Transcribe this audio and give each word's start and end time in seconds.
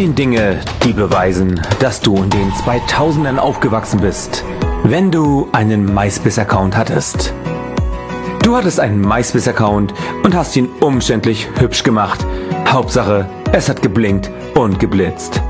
Zehn 0.00 0.14
Dinge, 0.14 0.58
die 0.82 0.94
beweisen, 0.94 1.60
dass 1.78 2.00
du 2.00 2.16
in 2.16 2.30
den 2.30 2.50
2000ern 2.52 3.36
aufgewachsen 3.36 4.00
bist, 4.00 4.42
wenn 4.82 5.10
du 5.10 5.50
einen 5.52 5.84
MySpace-Account 5.92 6.74
hattest. 6.74 7.34
Du 8.42 8.56
hattest 8.56 8.80
einen 8.80 9.02
MySpace-Account 9.02 9.92
und 10.22 10.34
hast 10.34 10.56
ihn 10.56 10.70
umständlich 10.80 11.50
hübsch 11.58 11.82
gemacht. 11.82 12.24
Hauptsache, 12.66 13.28
es 13.52 13.68
hat 13.68 13.82
geblinkt 13.82 14.30
und 14.54 14.80
geblitzt. 14.80 15.42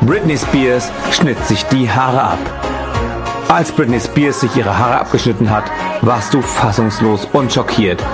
Britney 0.00 0.38
Spears 0.38 0.90
schnitt 1.12 1.38
sich 1.46 1.62
die 1.66 1.88
Haare 1.88 2.22
ab. 2.24 2.38
Als 3.48 3.70
Britney 3.70 4.00
Spears 4.00 4.40
sich 4.40 4.56
ihre 4.56 4.76
Haare 4.76 4.98
abgeschnitten 4.98 5.48
hat, 5.52 5.70
warst 6.02 6.34
du 6.34 6.42
fassungslos 6.42 7.28
und 7.32 7.52
schockiert. 7.52 8.04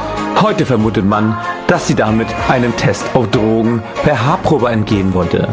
Heute 0.43 0.67
vermutet 0.67 1.07
man, 1.07 1.39
dass 1.75 1.89
sie 1.89 1.97
damit 1.97 2.29
einem 2.49 2.77
Test 2.77 3.05
auf 3.15 3.29
Drogen 3.33 3.83
per 4.05 4.25
Haarprobe 4.25 4.69
entgehen 4.71 5.13
wollte. 5.13 5.49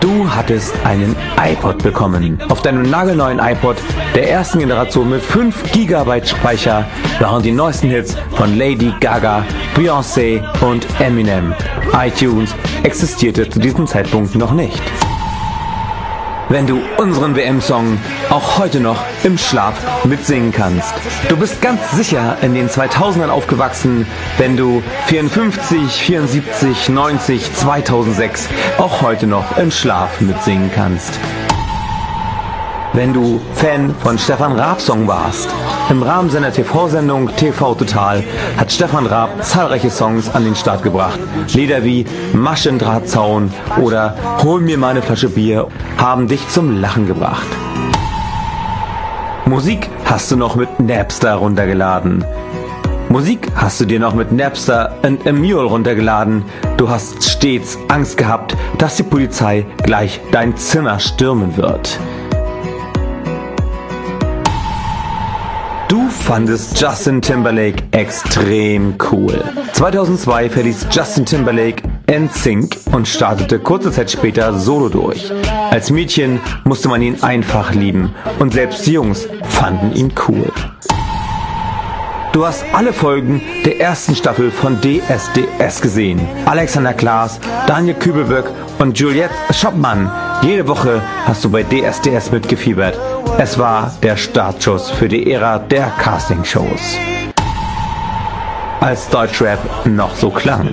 Du 0.00 0.26
hattest 0.34 0.72
einen 0.86 1.14
iPod 1.38 1.82
bekommen. 1.82 2.38
Auf 2.48 2.62
deinem 2.62 2.88
nagelneuen 2.88 3.38
iPod 3.38 3.76
der 4.14 4.30
ersten 4.30 4.60
Generation 4.60 5.10
mit 5.10 5.20
5 5.20 5.72
GB 5.72 6.24
Speicher 6.24 6.86
waren 7.20 7.42
die 7.42 7.52
neuesten 7.52 7.90
Hits 7.90 8.16
von 8.34 8.56
Lady 8.56 8.94
Gaga, 8.98 9.44
Beyoncé 9.76 10.42
und 10.62 10.86
Eminem. 10.98 11.52
iTunes 11.92 12.54
existierte 12.82 13.50
zu 13.50 13.58
diesem 13.58 13.86
Zeitpunkt 13.86 14.34
noch 14.36 14.52
nicht. 14.52 14.80
Wenn 16.48 16.66
du 16.66 16.80
unseren 16.96 17.36
WM-Song 17.36 17.98
auch 18.30 18.58
heute 18.58 18.80
noch 18.80 19.02
im 19.22 19.38
Schlaf 19.38 19.74
mitsingen 20.04 20.52
kannst. 20.52 20.94
Du 21.28 21.36
bist 21.36 21.60
ganz 21.60 21.92
sicher 21.92 22.36
in 22.42 22.54
den 22.54 22.68
2000ern 22.68 23.28
aufgewachsen, 23.28 24.06
wenn 24.38 24.56
du 24.56 24.82
54, 25.06 25.90
74, 25.90 26.88
90, 26.88 27.54
2006 27.54 28.48
auch 28.78 29.02
heute 29.02 29.26
noch 29.26 29.56
im 29.58 29.70
Schlaf 29.70 30.20
mitsingen 30.20 30.70
kannst. 30.74 31.12
Wenn 32.92 33.12
du 33.12 33.40
Fan 33.54 33.92
von 33.92 34.18
Stefan 34.18 34.52
Raab 34.52 34.80
Song 34.80 35.08
warst. 35.08 35.48
Im 35.90 36.04
Rahmen 36.04 36.30
seiner 36.30 36.52
TV-Sendung 36.52 37.34
TV 37.34 37.74
Total 37.74 38.22
hat 38.56 38.70
Stefan 38.70 39.06
Raab 39.06 39.44
zahlreiche 39.44 39.90
Songs 39.90 40.32
an 40.32 40.44
den 40.44 40.54
Start 40.54 40.84
gebracht. 40.84 41.18
Lieder 41.54 41.82
wie 41.82 42.06
Maschendrahtzaun 42.32 43.52
oder 43.82 44.16
Hol 44.44 44.60
mir 44.60 44.78
meine 44.78 45.02
Flasche 45.02 45.28
Bier 45.28 45.66
haben 45.98 46.28
dich 46.28 46.48
zum 46.48 46.80
Lachen 46.80 47.08
gebracht. 47.08 47.48
Musik 49.46 49.90
hast 50.06 50.30
du 50.30 50.36
noch 50.36 50.56
mit 50.56 50.80
Napster 50.80 51.34
runtergeladen. 51.34 52.24
Musik 53.10 53.52
hast 53.54 53.78
du 53.78 53.84
dir 53.84 54.00
noch 54.00 54.14
mit 54.14 54.32
Napster 54.32 54.96
und 55.02 55.26
Emule 55.26 55.64
runtergeladen. 55.64 56.44
Du 56.78 56.88
hast 56.88 57.22
stets 57.22 57.78
Angst 57.88 58.16
gehabt, 58.16 58.56
dass 58.78 58.96
die 58.96 59.02
Polizei 59.02 59.66
gleich 59.82 60.18
dein 60.32 60.56
Zimmer 60.56 60.98
stürmen 60.98 61.58
wird. 61.58 62.00
Du 65.88 66.08
fandest 66.08 66.80
Justin 66.80 67.20
Timberlake 67.20 67.84
extrem 67.90 68.94
cool. 69.12 69.44
2002 69.74 70.48
verließ 70.48 70.86
Justin 70.90 71.26
Timberlake 71.26 71.82
NSYNC 72.06 72.76
und 72.92 73.08
startete 73.08 73.58
kurze 73.58 73.90
Zeit 73.90 74.10
später 74.10 74.58
solo 74.58 74.88
durch. 74.88 75.32
Als 75.70 75.90
Mädchen 75.90 76.40
musste 76.64 76.88
man 76.88 77.02
ihn 77.02 77.22
einfach 77.22 77.72
lieben 77.72 78.14
und 78.38 78.52
selbst 78.52 78.86
die 78.86 78.92
Jungs 78.92 79.28
fanden 79.48 79.94
ihn 79.94 80.12
cool. 80.28 80.52
Du 82.34 82.44
hast 82.44 82.64
alle 82.72 82.92
Folgen 82.92 83.40
der 83.64 83.80
ersten 83.80 84.16
Staffel 84.16 84.50
von 84.50 84.80
DSDS 84.80 85.80
gesehen. 85.80 86.20
Alexander 86.46 86.92
Klaas, 86.92 87.38
Daniel 87.68 87.94
Kübelböck 87.94 88.50
und 88.80 88.98
Juliette 88.98 89.34
Schoppmann. 89.52 90.10
Jede 90.42 90.66
Woche 90.66 91.00
hast 91.26 91.44
du 91.44 91.50
bei 91.50 91.62
DSDS 91.62 92.32
mitgefiebert. 92.32 92.98
Es 93.38 93.56
war 93.56 93.94
der 94.02 94.16
Startschuss 94.16 94.90
für 94.90 95.08
die 95.08 95.30
Ära 95.30 95.60
der 95.60 95.92
Castingshows. 95.98 96.98
Als 98.84 99.08
Deutschrap 99.08 99.58
noch 99.86 100.14
so 100.14 100.28
klang. 100.28 100.68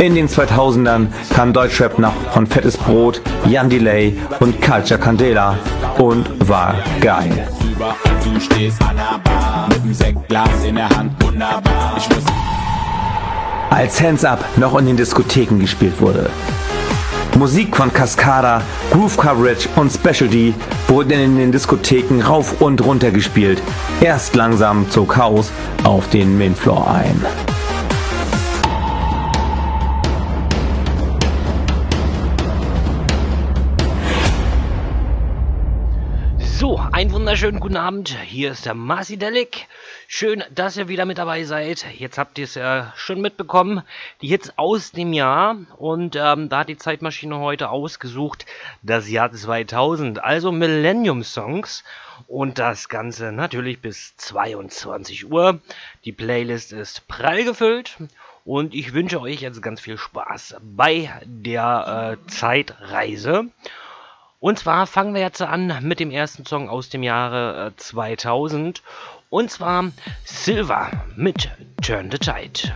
In 0.00 0.16
den 0.16 0.28
2000ern 0.28 1.06
kam 1.32 1.52
Deutschrap 1.52 1.96
noch 1.96 2.12
von 2.32 2.44
Fettes 2.44 2.76
Brot, 2.76 3.22
Jan 3.46 3.70
Delay 3.70 4.18
und 4.40 4.60
Culture 4.60 4.98
Candela 4.98 5.56
und 5.98 6.26
war 6.48 6.74
geil. 7.00 7.48
Als 13.70 14.02
Hands 14.02 14.24
Up 14.24 14.44
noch 14.56 14.76
in 14.76 14.86
den 14.86 14.96
Diskotheken 14.96 15.60
gespielt 15.60 16.00
wurde. 16.00 16.28
Musik 17.40 17.74
von 17.74 17.90
Cascada, 17.90 18.62
Groove 18.90 19.16
Coverage 19.16 19.66
und 19.76 19.90
Specialty 19.90 20.54
wurden 20.88 21.12
in 21.12 21.36
den 21.38 21.52
Diskotheken 21.52 22.20
rauf 22.20 22.60
und 22.60 22.84
runter 22.84 23.10
gespielt. 23.10 23.62
Erst 24.02 24.36
langsam 24.36 24.90
zog 24.90 25.14
Chaos 25.14 25.50
auf 25.82 26.10
den 26.10 26.36
Mainfloor 26.36 26.86
ein. 26.90 27.24
So, 36.38 36.78
einen 36.92 37.10
wunderschönen 37.12 37.58
guten 37.58 37.78
Abend. 37.78 38.14
Hier 38.26 38.52
ist 38.52 38.66
der 38.66 38.74
Marci 38.74 39.16
Delic. 39.16 39.66
Schön, 40.12 40.42
dass 40.52 40.76
ihr 40.76 40.88
wieder 40.88 41.04
mit 41.04 41.18
dabei 41.18 41.44
seid. 41.44 41.86
Jetzt 41.96 42.18
habt 42.18 42.36
ihr 42.36 42.42
es 42.42 42.56
ja 42.56 42.92
schon 42.96 43.20
mitbekommen. 43.20 43.82
Die 44.20 44.26
Hits 44.26 44.52
aus 44.56 44.90
dem 44.90 45.12
Jahr. 45.12 45.56
Und 45.76 46.16
ähm, 46.16 46.48
da 46.48 46.58
hat 46.58 46.68
die 46.68 46.76
Zeitmaschine 46.76 47.38
heute 47.38 47.70
ausgesucht 47.70 48.44
das 48.82 49.08
Jahr 49.08 49.30
2000. 49.30 50.24
Also 50.24 50.50
Millennium 50.50 51.22
Songs. 51.22 51.84
Und 52.26 52.58
das 52.58 52.88
Ganze 52.88 53.30
natürlich 53.30 53.80
bis 53.80 54.16
22 54.16 55.30
Uhr. 55.30 55.60
Die 56.04 56.12
Playlist 56.12 56.72
ist 56.72 57.06
prall 57.06 57.44
gefüllt. 57.44 57.96
Und 58.44 58.74
ich 58.74 58.92
wünsche 58.92 59.20
euch 59.20 59.42
jetzt 59.42 59.62
ganz 59.62 59.80
viel 59.80 59.96
Spaß 59.96 60.56
bei 60.60 61.08
der 61.24 62.18
äh, 62.18 62.28
Zeitreise. 62.28 63.44
Und 64.40 64.58
zwar 64.58 64.88
fangen 64.88 65.14
wir 65.14 65.20
jetzt 65.20 65.40
an 65.40 65.78
mit 65.82 66.00
dem 66.00 66.10
ersten 66.10 66.46
Song 66.46 66.68
aus 66.68 66.88
dem 66.88 67.04
Jahre 67.04 67.68
äh, 67.68 67.76
2000. 67.76 68.82
Und 69.30 69.50
zwar 69.50 69.92
Silver 70.24 70.90
mit 71.16 71.48
Turn 71.80 72.10
the 72.10 72.18
Tide. 72.18 72.72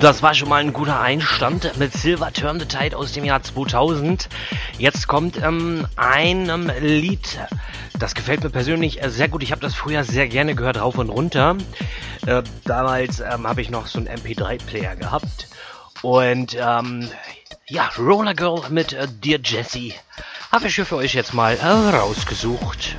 Das 0.00 0.22
war 0.22 0.32
schon 0.32 0.48
mal 0.48 0.62
ein 0.62 0.72
guter 0.72 0.98
Einstand 0.98 1.76
mit 1.78 1.92
Silver 1.92 2.32
Turn 2.32 2.58
the 2.58 2.64
Tide 2.64 2.96
aus 2.96 3.12
dem 3.12 3.22
Jahr 3.22 3.42
2000. 3.42 4.30
Jetzt 4.78 5.06
kommt 5.06 5.36
ähm, 5.42 5.86
ein 5.96 6.48
ähm, 6.48 6.72
Lied, 6.80 7.38
das 7.98 8.14
gefällt 8.14 8.42
mir 8.42 8.48
persönlich 8.48 9.02
äh, 9.02 9.10
sehr 9.10 9.28
gut. 9.28 9.42
Ich 9.42 9.52
habe 9.52 9.60
das 9.60 9.74
früher 9.74 10.02
sehr 10.04 10.26
gerne 10.26 10.54
gehört, 10.54 10.80
rauf 10.80 10.96
und 10.96 11.10
runter. 11.10 11.56
Äh, 12.26 12.42
damals 12.64 13.20
ähm, 13.20 13.46
habe 13.46 13.60
ich 13.60 13.68
noch 13.68 13.88
so 13.88 13.98
einen 13.98 14.08
MP3-Player 14.08 14.96
gehabt. 14.96 15.48
Und 16.00 16.56
ähm, 16.58 17.10
ja, 17.68 17.90
Roller 17.98 18.34
Girl 18.34 18.62
mit 18.70 18.94
äh, 18.94 19.06
Dear 19.06 19.40
Jessie 19.44 19.92
habe 20.50 20.68
ich 20.68 20.76
für 20.76 20.96
euch 20.96 21.12
jetzt 21.12 21.34
mal 21.34 21.58
äh, 21.58 21.66
rausgesucht. 21.66 22.96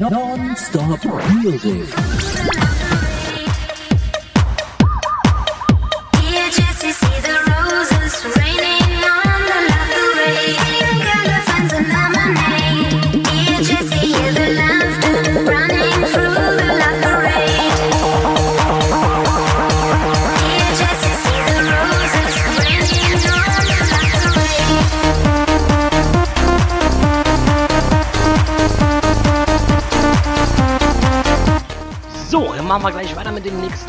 Non-stop 0.00 1.06
music. 1.42 1.95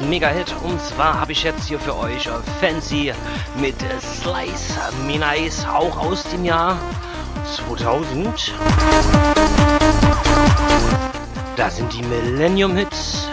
Mega-Hit. 0.07 0.55
Und 0.63 0.81
zwar 0.81 1.19
habe 1.19 1.31
ich 1.31 1.43
jetzt 1.43 1.67
hier 1.67 1.79
für 1.79 1.97
euch 1.97 2.29
Fancy 2.61 3.13
mit 3.59 3.75
Slice 4.01 4.79
Me 5.05 5.17
Nice, 5.17 5.65
auch 5.65 5.97
aus 5.97 6.23
dem 6.23 6.45
Jahr 6.45 6.77
2000. 7.55 8.53
Da 11.55 11.69
sind 11.69 11.93
die 11.93 12.03
Millennium 12.03 12.75
Hits. 12.75 13.27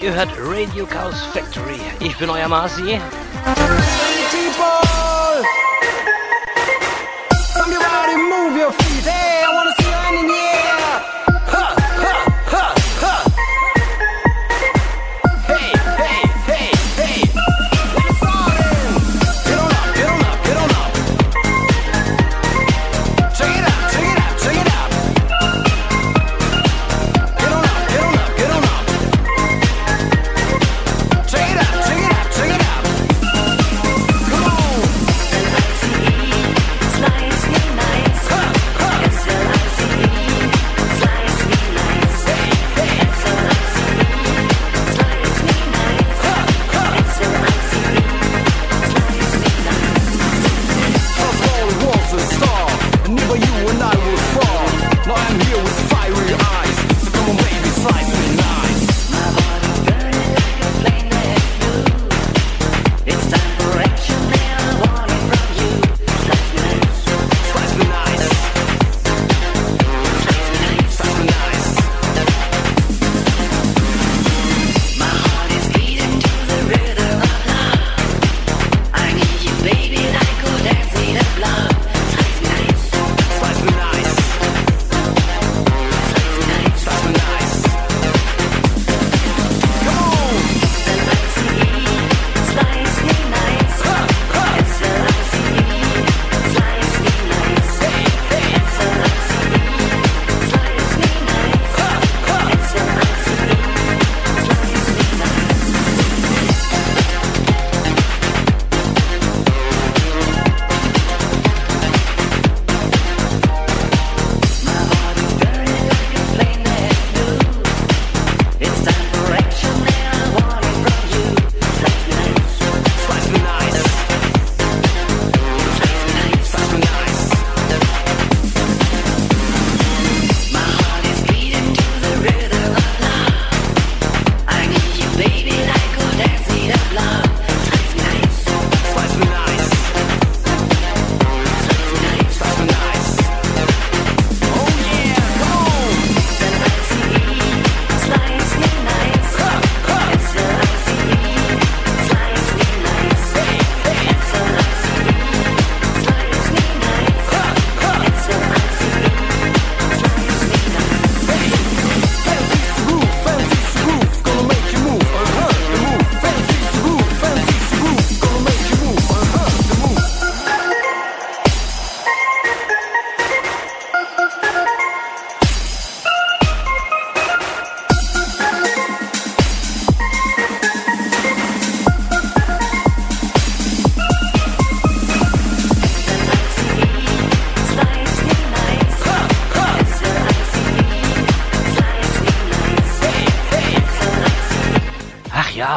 Ihr 0.00 0.14
hört 0.14 0.30
Radio 0.38 0.86
Chaos 0.86 1.22
Factory. 1.32 1.80
Ich 2.00 2.16
bin 2.18 2.30
euer 2.30 2.48
Marci. 2.48 3.00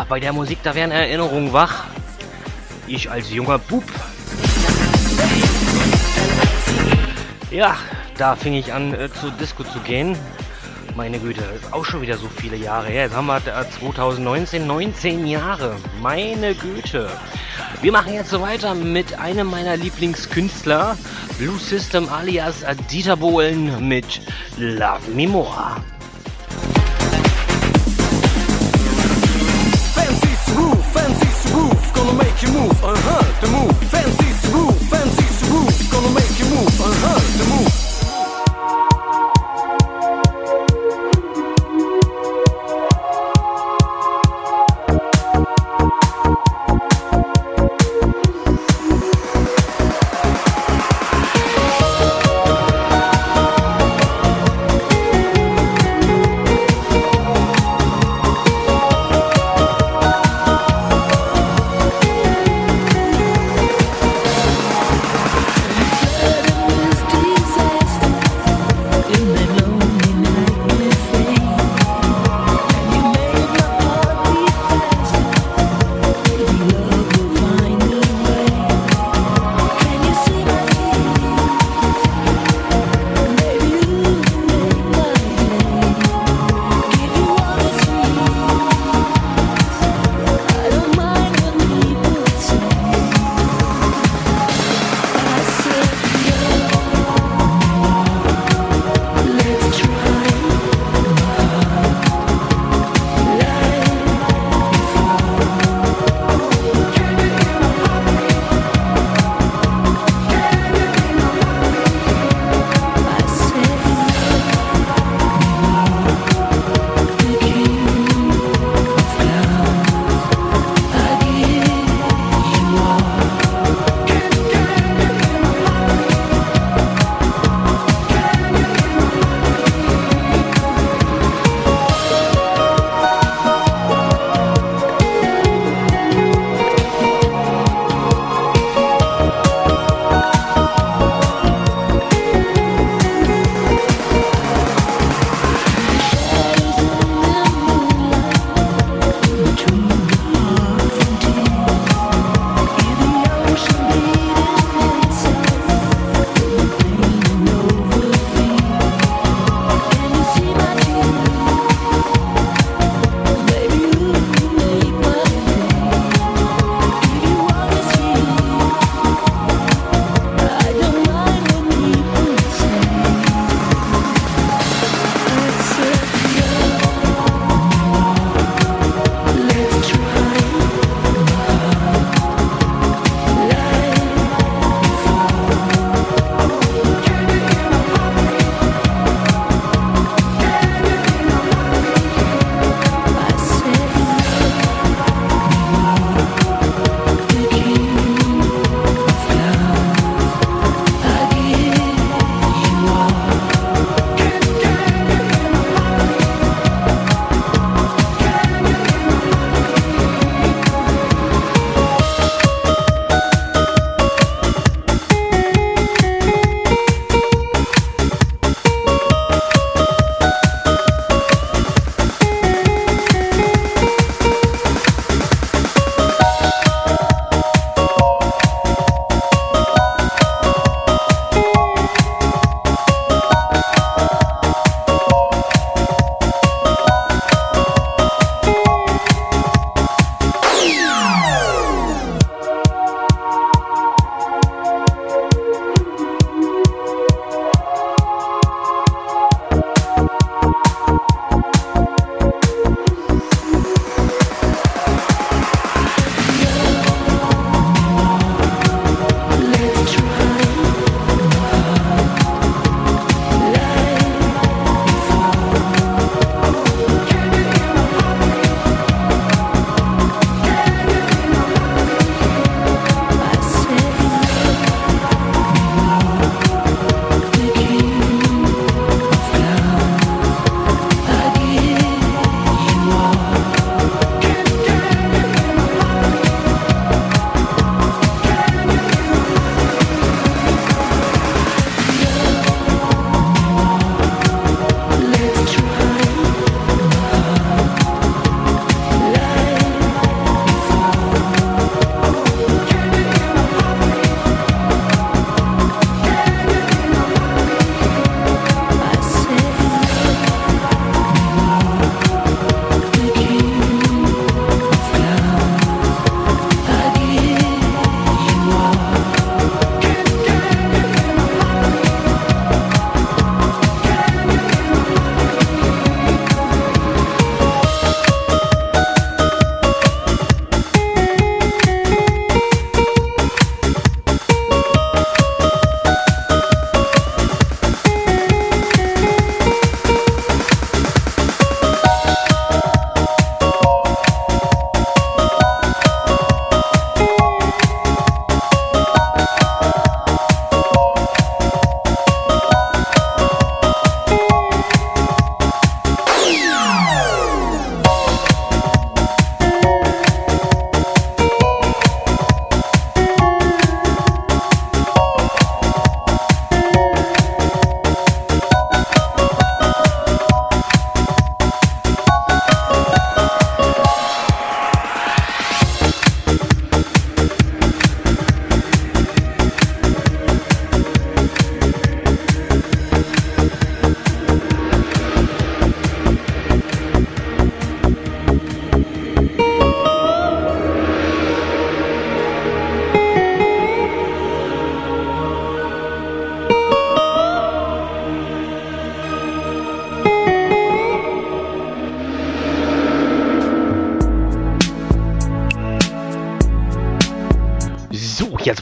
Bei 0.10 0.20
der 0.20 0.34
Musik, 0.34 0.60
da 0.64 0.76
werden 0.76 0.92
Erinnerungen 0.92 1.54
wach. 1.54 1.86
Ich 2.88 3.10
als 3.12 3.32
junger 3.32 3.60
Bub. 3.60 3.84
Ja, 7.52 7.76
da 8.18 8.36
fing 8.36 8.54
ich 8.54 8.74
an 8.74 8.94
äh, 8.94 9.10
zur 9.12 9.32
Disco 9.32 9.64
zu 9.64 9.80
gehen. 9.80 10.18
Meine 10.96 11.20
Güte, 11.20 11.42
ist 11.56 11.72
auch 11.74 11.86
schon 11.86 12.02
wieder 12.02 12.18
so 12.18 12.28
viele 12.28 12.56
Jahre 12.56 12.88
her. 12.88 13.04
Jetzt 13.04 13.16
haben 13.16 13.28
wir 13.28 13.38
äh, 13.38 13.70
2019, 13.80 14.66
19 14.66 15.28
Jahre. 15.28 15.76
Meine 16.02 16.56
Güte. 16.56 17.10
Wir 17.82 17.92
machen 17.92 18.14
jetzt 18.14 18.30
so 18.30 18.42
weiter 18.42 18.74
mit 18.74 19.20
einem 19.20 19.48
meiner 19.48 19.78
Lieblingskünstler, 19.78 20.98
Blue 21.38 21.60
System 21.60 22.10
alias 22.10 22.66
Dieter 22.92 23.18
Bohlen 23.18 23.88
mit 23.88 24.22
Love 24.58 25.12
Me 25.14 25.28
More. 25.28 25.77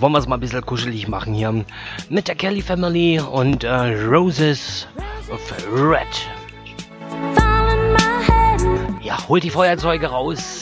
wollen 0.06 0.14
wir 0.14 0.20
es 0.20 0.28
mal 0.28 0.36
ein 0.36 0.40
bisschen 0.40 0.64
kuschelig 0.64 1.08
machen 1.08 1.34
hier. 1.34 1.66
Mit 2.12 2.28
der 2.28 2.36
Kelly 2.36 2.62
Family 2.62 3.20
und 3.20 3.64
äh, 3.64 3.72
Roses 4.06 4.88
of 5.32 5.42
Red. 5.74 6.06
Ja, 9.02 9.28
holt 9.28 9.44
die 9.44 9.50
Feuerzeuge 9.50 10.06
raus. 10.06 10.55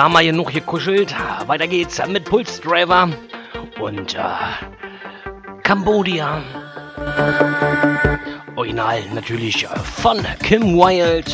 da 0.00 0.08
genug 0.22 0.50
gekuschelt. 0.50 1.14
Weiter 1.46 1.68
geht's 1.68 2.00
mit 2.08 2.24
Pulse 2.24 2.62
Driver 2.62 3.10
und 3.78 4.14
äh, 4.14 4.20
Cambodia. 5.62 6.42
Original 8.56 9.02
natürlich 9.12 9.64
äh, 9.64 9.78
von 9.78 10.24
Kim 10.42 10.74
Wilde. 10.78 11.30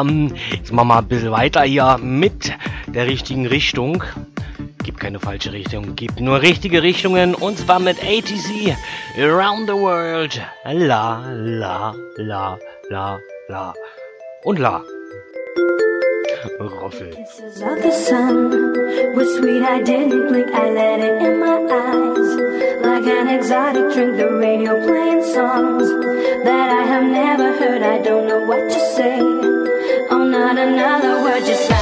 Ähm, 0.00 0.32
jetzt 0.52 0.72
machen 0.72 0.88
wir 0.88 0.98
ein 0.98 1.08
bisschen 1.08 1.30
weiter 1.30 1.62
hier 1.62 1.98
mit 1.98 2.52
der 2.86 3.06
richtigen 3.06 3.46
Richtung. 3.46 4.02
Gibt 4.84 5.00
keine 5.00 5.18
falsche 5.18 5.52
Richtung, 5.52 5.96
gibt 5.96 6.20
nur 6.20 6.42
richtige 6.42 6.82
Richtungen. 6.82 7.34
Und 7.34 7.58
zwar 7.58 7.80
mit 7.80 7.96
ATC 8.02 8.76
Around 9.18 9.68
the 9.68 9.74
World. 9.74 10.40
La, 10.64 11.24
la, 11.30 11.94
la, 12.16 12.58
la, 12.88 13.18
la. 13.48 13.74
Und 14.44 14.58
la. 14.58 14.82
Roffel. 16.60 17.10
Kisses 17.10 17.60
of 17.62 17.82
the 17.82 17.90
sun 17.90 18.50
were 19.14 19.24
sweet. 19.36 19.62
I 19.62 19.82
didn't 19.82 20.28
blink. 20.28 20.48
I 20.54 20.70
let 20.70 21.00
it 21.00 21.22
in 21.22 21.40
my 21.40 21.56
eyes, 21.56 22.30
like 22.84 23.06
an 23.06 23.28
exotic 23.28 23.92
drink. 23.92 24.16
The 24.16 24.30
radio 24.32 24.72
playing 24.86 25.24
songs 25.24 25.88
that 26.44 26.68
I 26.70 26.84
have 26.84 27.04
never 27.04 27.52
heard. 27.58 27.82
I 27.82 27.98
don't 28.00 28.28
know 28.28 28.44
what 28.46 28.70
to 28.70 28.80
say. 28.94 29.35
not 30.46 30.58
another 30.58 31.24
word, 31.24 31.44
just 31.44 31.68
like 31.68 31.75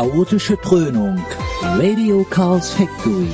Chaotische 0.00 0.56
Dröhnung. 0.56 1.22
Radio 1.76 2.24
Carls 2.30 2.70
Factory. 2.70 3.28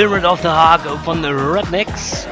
Spirit 0.00 0.24
of 0.24 0.40
the 0.40 0.48
Hawk 0.48 0.80
von 1.04 1.22
The 1.22 1.28
Rednecks. 1.28 2.26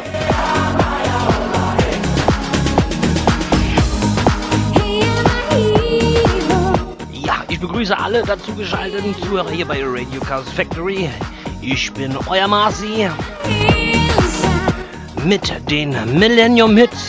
Ja, 7.12 7.44
ich 7.46 7.60
begrüße 7.60 7.98
alle 7.98 8.22
dazugeschalteten 8.22 9.14
Zuhörer 9.20 9.50
hier 9.50 9.66
bei 9.66 9.82
Radio 9.84 10.18
Cars 10.22 10.48
Factory. 10.48 11.10
Ich 11.60 11.92
bin 11.92 12.16
euer 12.30 12.48
Marci 12.48 13.06
mit 15.26 15.52
den 15.70 15.90
Millennium 16.18 16.74
Hits. 16.74 17.07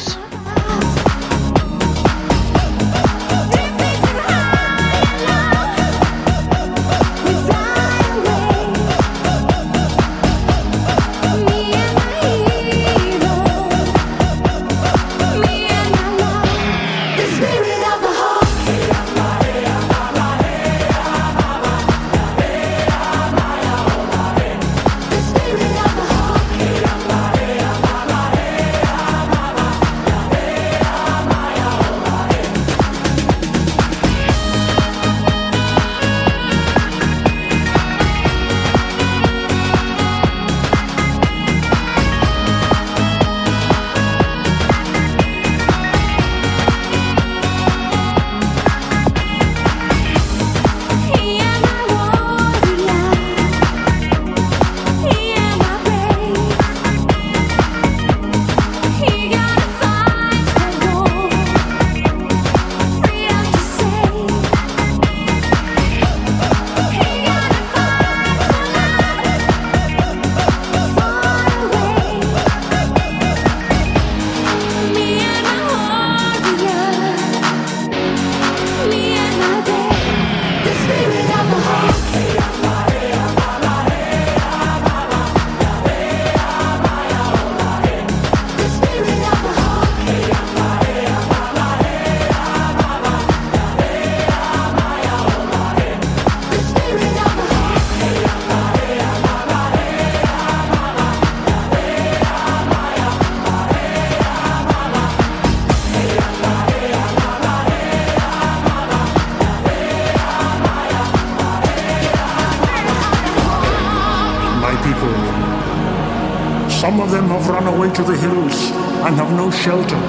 to 117.99 118.05
the 118.05 118.17
hills 118.17 118.71
and 119.05 119.15
have 119.15 119.31
no 119.33 119.51
shelter, 119.51 119.99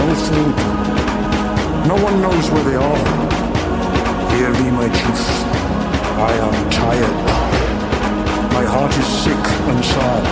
no 0.00 0.08
food. 0.26 0.56
No 1.86 1.96
one 2.02 2.20
knows 2.20 2.50
where 2.50 2.64
they 2.64 2.74
are. 2.74 3.02
Hear 4.34 4.50
me, 4.50 4.70
my 4.72 4.88
chief. 4.88 5.22
I 6.18 6.32
am 6.46 6.70
tired. 6.70 7.18
My 8.52 8.64
heart 8.64 8.92
is 8.98 9.06
sick 9.24 9.44
and 9.70 9.84
sad. 9.84 10.26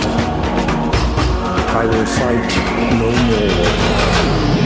I 1.81 1.85
will 1.85 2.05
fight 2.17 2.51
no 2.99 3.09
more. 3.29 4.60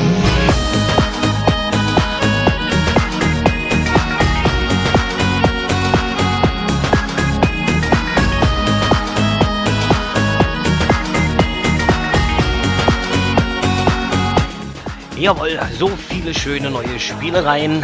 Jawohl, 15.18 15.58
so 15.80 15.88
viele 16.10 16.34
schöne 16.34 16.70
neue 16.70 17.00
Spielereien. 17.00 17.84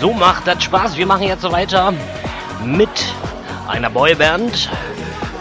So 0.00 0.12
macht 0.12 0.46
das 0.48 0.64
Spaß. 0.64 0.96
Wir 0.96 1.06
machen 1.06 1.22
jetzt 1.22 1.42
so 1.42 1.52
weiter 1.52 1.94
mit 2.64 2.88
einer 3.68 3.88
Boyband, 3.88 4.68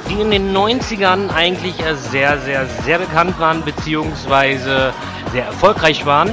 die 0.10 0.22
in 0.22 0.30
den 0.30 0.56
90ern 0.56 1.30
eigentlich 1.34 1.76
sehr, 2.12 2.38
sehr, 2.40 2.68
sehr 2.86 3.00
bekannt 3.00 3.40
waren, 3.40 3.64
beziehungsweise 3.64 4.94
sehr 5.32 5.46
erfolgreich 5.46 6.06
waren. 6.06 6.32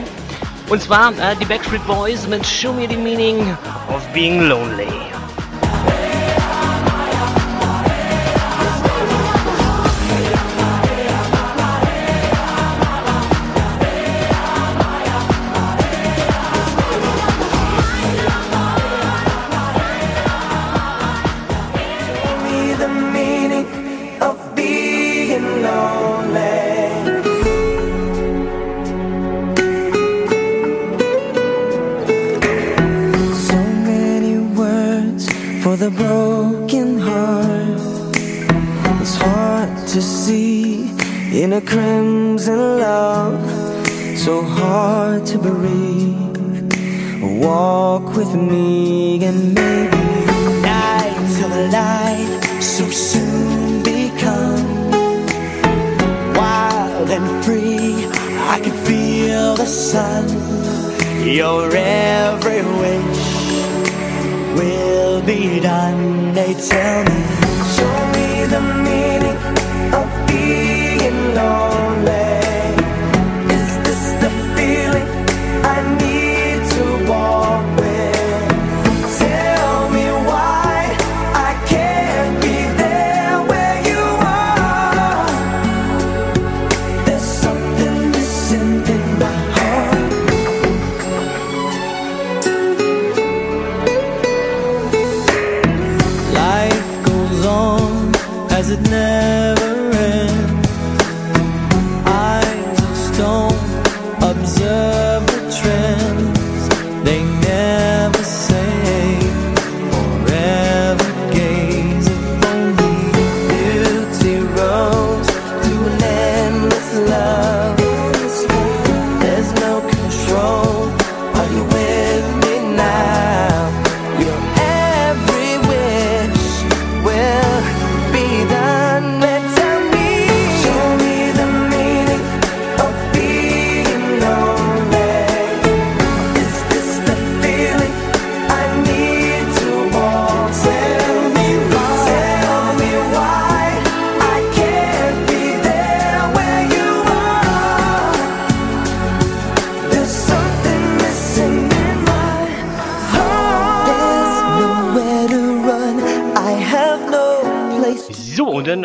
Und 0.68 0.82
zwar 0.82 1.12
äh, 1.12 1.34
die 1.40 1.46
Backstreet 1.46 1.86
Boys 1.86 2.26
mit 2.26 2.46
Show 2.46 2.72
Me 2.72 2.86
the 2.88 2.96
Meaning 2.96 3.56
of 3.88 4.06
Being 4.12 4.48
Lonely. 4.48 4.93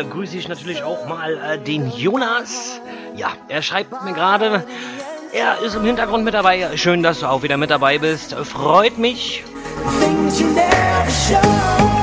begrüße 0.09 0.37
ich 0.37 0.47
natürlich 0.47 0.81
auch 0.81 1.07
mal 1.07 1.37
äh, 1.37 1.59
den 1.59 1.91
Jonas. 1.91 2.81
Ja, 3.15 3.29
er 3.47 3.61
schreibt 3.61 3.91
mir 4.03 4.13
gerade, 4.13 4.63
er 5.33 5.59
ist 5.61 5.75
im 5.75 5.83
Hintergrund 5.83 6.25
mit 6.25 6.33
dabei. 6.33 6.75
Schön, 6.77 7.03
dass 7.03 7.19
du 7.19 7.27
auch 7.27 7.43
wieder 7.43 7.57
mit 7.57 7.69
dabei 7.69 7.99
bist. 7.99 8.33
Freut 8.33 8.97
mich. 8.97 9.43
Things 10.01 10.39
you 10.39 10.47
never 10.47 11.09
show. 11.11 11.98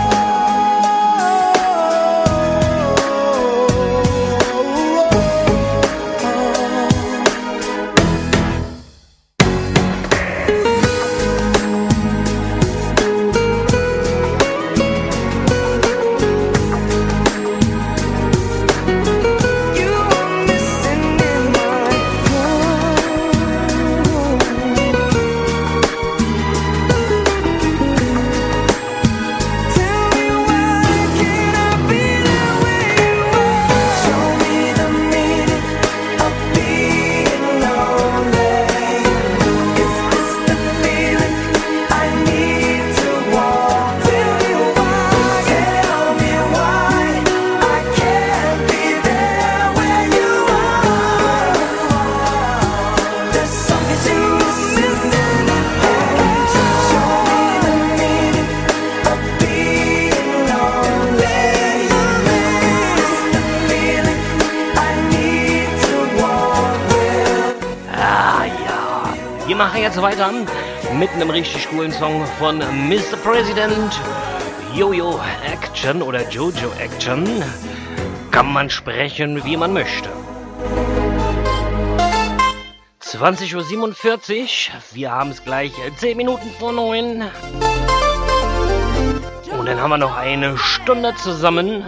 geht's 69.97 70.03
weiter 70.03 70.31
mit 70.93 71.11
einem 71.11 71.31
richtig 71.31 71.71
coolen 71.71 71.91
Song 71.91 72.27
von 72.39 72.59
Mr. 72.59 73.17
President. 73.23 73.99
Jojo 74.75 75.19
Action 75.51 76.03
oder 76.03 76.29
Jojo 76.29 76.71
Action. 76.79 77.43
Kann 78.31 78.53
man 78.53 78.69
sprechen, 78.69 79.43
wie 79.45 79.57
man 79.57 79.73
möchte. 79.73 80.11
20.47 83.01 83.55
Uhr. 83.55 84.83
Wir 84.93 85.13
haben 85.13 85.31
es 85.31 85.43
gleich 85.43 85.73
äh, 85.79 85.95
10 85.97 86.17
Minuten 86.17 86.51
vor 86.59 86.73
9. 86.73 87.31
Und 89.59 89.67
dann 89.67 89.81
haben 89.81 89.91
wir 89.91 89.99
noch 89.99 90.17
eine 90.17 90.59
Stunde 90.59 91.15
zusammen. 91.15 91.85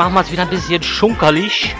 machen 0.00 0.14
wir 0.14 0.22
es 0.22 0.32
wieder 0.32 0.44
ein 0.44 0.48
bisschen 0.48 0.82
schunkerlich. 0.82 1.74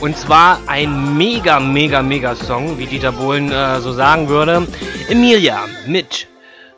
Und 0.00 0.14
zwar 0.18 0.58
ein 0.66 1.16
mega, 1.16 1.58
mega, 1.58 2.02
mega 2.02 2.34
Song, 2.34 2.76
wie 2.76 2.84
Dieter 2.84 3.12
Bohlen 3.12 3.50
äh, 3.50 3.80
so 3.80 3.92
sagen 3.92 4.28
würde. 4.28 4.66
Emilia 5.08 5.60
mit 5.86 6.26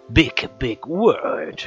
Big, 0.09 0.49
Big 0.61 0.87
World. 0.87 1.67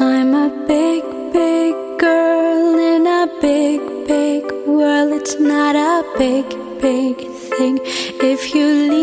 I'm 0.00 0.34
a 0.34 0.48
big, 0.66 1.02
big 1.34 1.74
girl 1.98 2.78
in 2.78 3.06
a 3.06 3.26
big, 3.42 3.80
big 4.08 4.50
world. 4.66 5.12
It's 5.12 5.38
not 5.38 5.76
a 5.76 6.02
big, 6.16 6.46
big 6.80 7.16
thing 7.50 7.78
if 8.22 8.54
you 8.54 8.66
leave. 8.90 9.01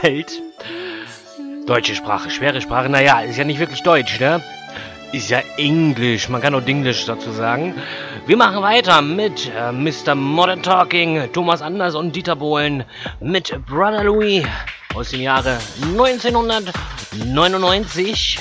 Feld. 0.00 0.42
Deutsche 1.66 1.94
Sprache, 1.94 2.30
schwere 2.30 2.60
Sprache. 2.60 2.88
Naja, 2.88 3.20
ist 3.20 3.36
ja 3.36 3.44
nicht 3.44 3.58
wirklich 3.58 3.82
Deutsch, 3.82 4.20
ne? 4.20 4.40
Ist 5.12 5.30
ja 5.30 5.40
Englisch. 5.56 6.28
Man 6.28 6.40
kann 6.40 6.54
auch 6.54 6.62
Dinglisch 6.62 7.04
dazu 7.06 7.32
sagen. 7.32 7.74
Wir 8.26 8.36
machen 8.36 8.62
weiter 8.62 9.02
mit 9.02 9.50
äh, 9.56 9.72
Mr. 9.72 10.14
Modern 10.14 10.62
Talking, 10.62 11.32
Thomas 11.32 11.62
Anders 11.62 11.94
und 11.94 12.14
Dieter 12.14 12.36
Bohlen. 12.36 12.84
Mit 13.20 13.52
Brother 13.66 14.04
Louis 14.04 14.44
aus 14.94 15.10
dem 15.10 15.22
Jahre 15.22 15.58
1999. 15.82 18.38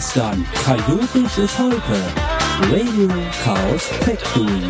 Schwestern, 0.00 0.46
chaotische 0.64 1.46
heute. 1.58 2.72
Radio 2.72 3.08
Chaos 3.44 3.82
Factory. 4.00 4.68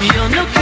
You're 0.00 0.28
no 0.30 0.57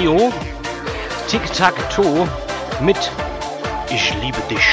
Trio 0.00 0.32
Tic-Tac-Toe 1.28 2.26
mit 2.80 2.96
Ich 3.90 4.14
liebe 4.22 4.40
dich. 4.48 4.66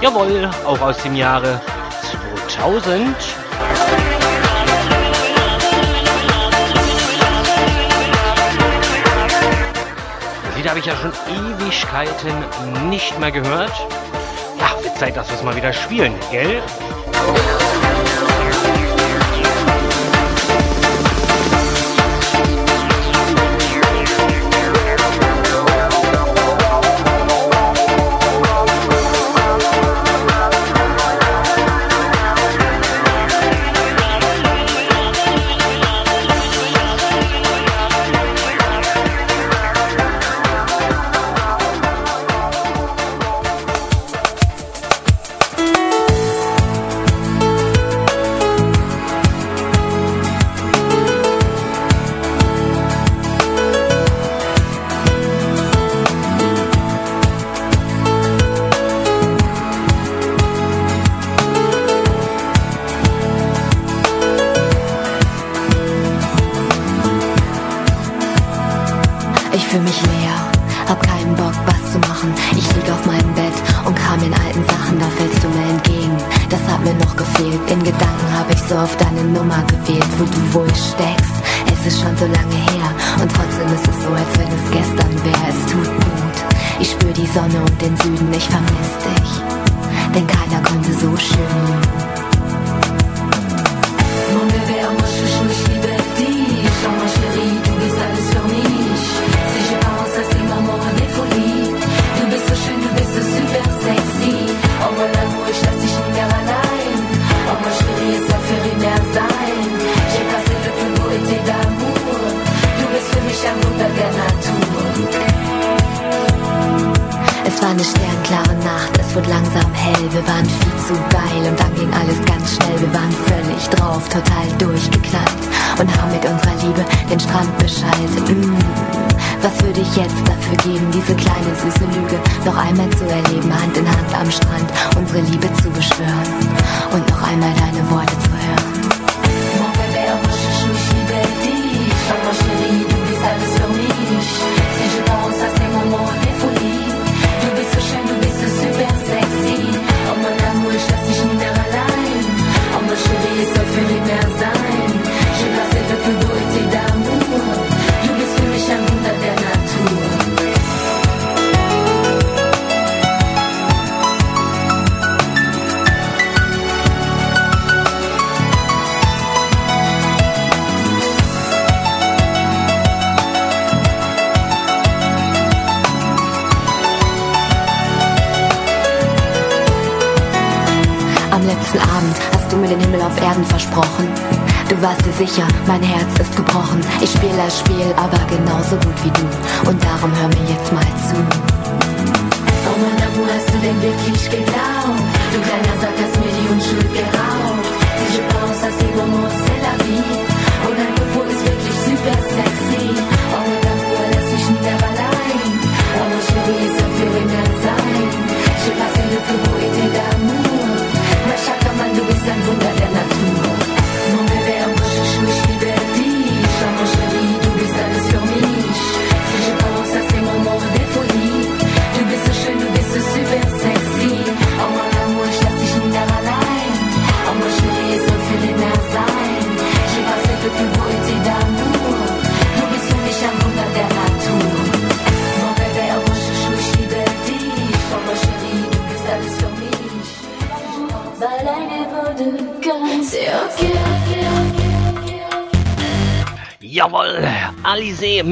Jawohl, 0.00 0.50
auch 0.66 0.80
aus 0.80 0.96
dem 1.04 1.14
Jahre 1.14 1.60
2000. 2.48 3.16
Das 10.42 10.56
Lied 10.56 10.68
habe 10.68 10.80
ich 10.80 10.86
ja 10.86 10.96
schon 10.96 11.12
Ewigkeiten 11.28 12.88
nicht 12.90 13.16
mehr 13.20 13.30
gehört. 13.30 13.86
Ja, 14.58 14.82
wird 14.82 14.98
Zeit, 14.98 15.16
dass 15.16 15.28
wir 15.28 15.36
es 15.36 15.44
mal 15.44 15.54
wieder 15.54 15.72
spielen, 15.72 16.12
gell? 16.32 16.60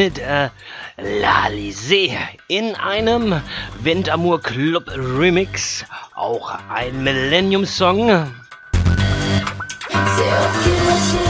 mit 0.03 0.19
äh, 0.19 0.49
Lalisee 0.97 2.19
in 2.49 2.75
einem 2.75 3.41
Ventamur 3.81 4.43
Club 4.43 4.91
Remix, 4.91 5.85
auch 6.17 6.53
ein 6.69 7.05
Millennium 7.05 7.65
Song. 7.65 8.09
Sehr 8.09 8.27
viel 10.65 10.73
Mutter. 10.73 11.22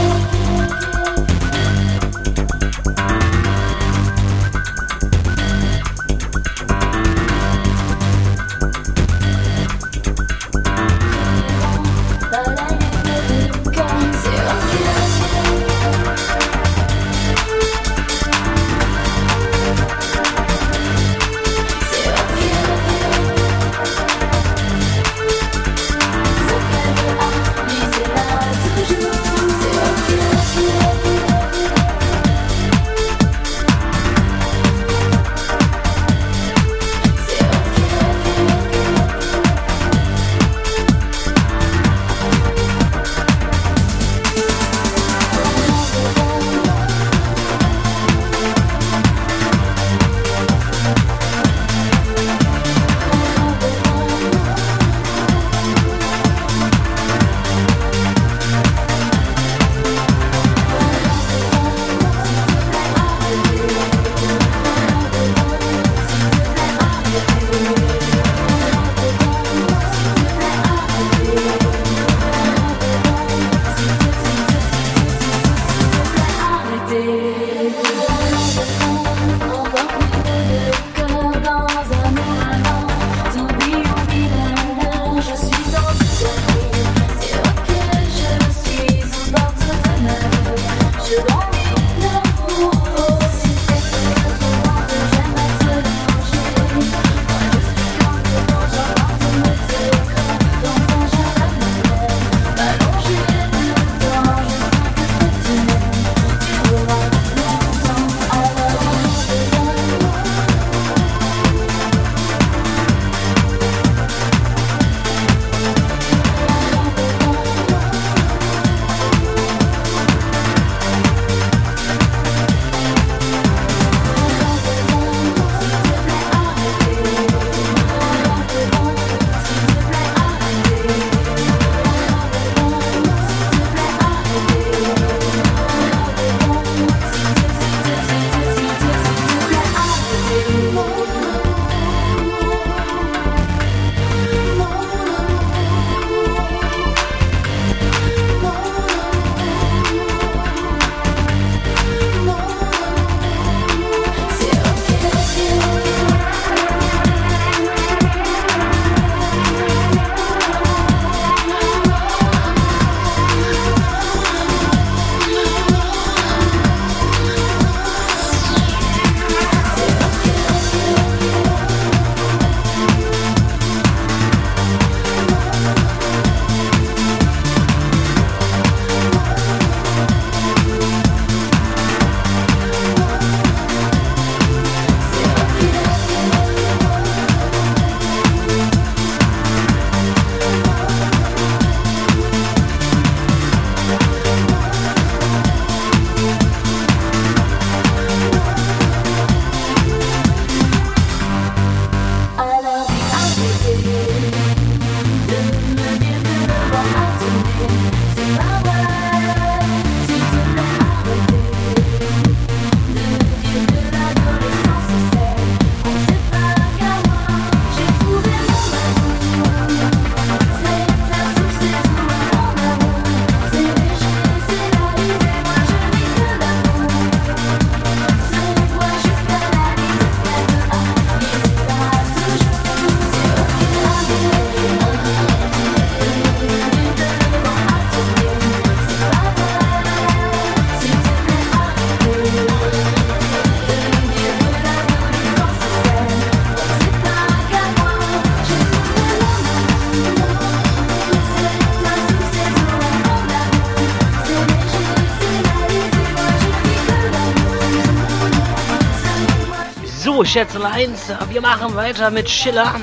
Schätzeleins, 260.33 261.13
wir 261.29 261.41
machen 261.41 261.75
weiter 261.75 262.09
mit 262.09 262.27
Schiller. 262.27 262.73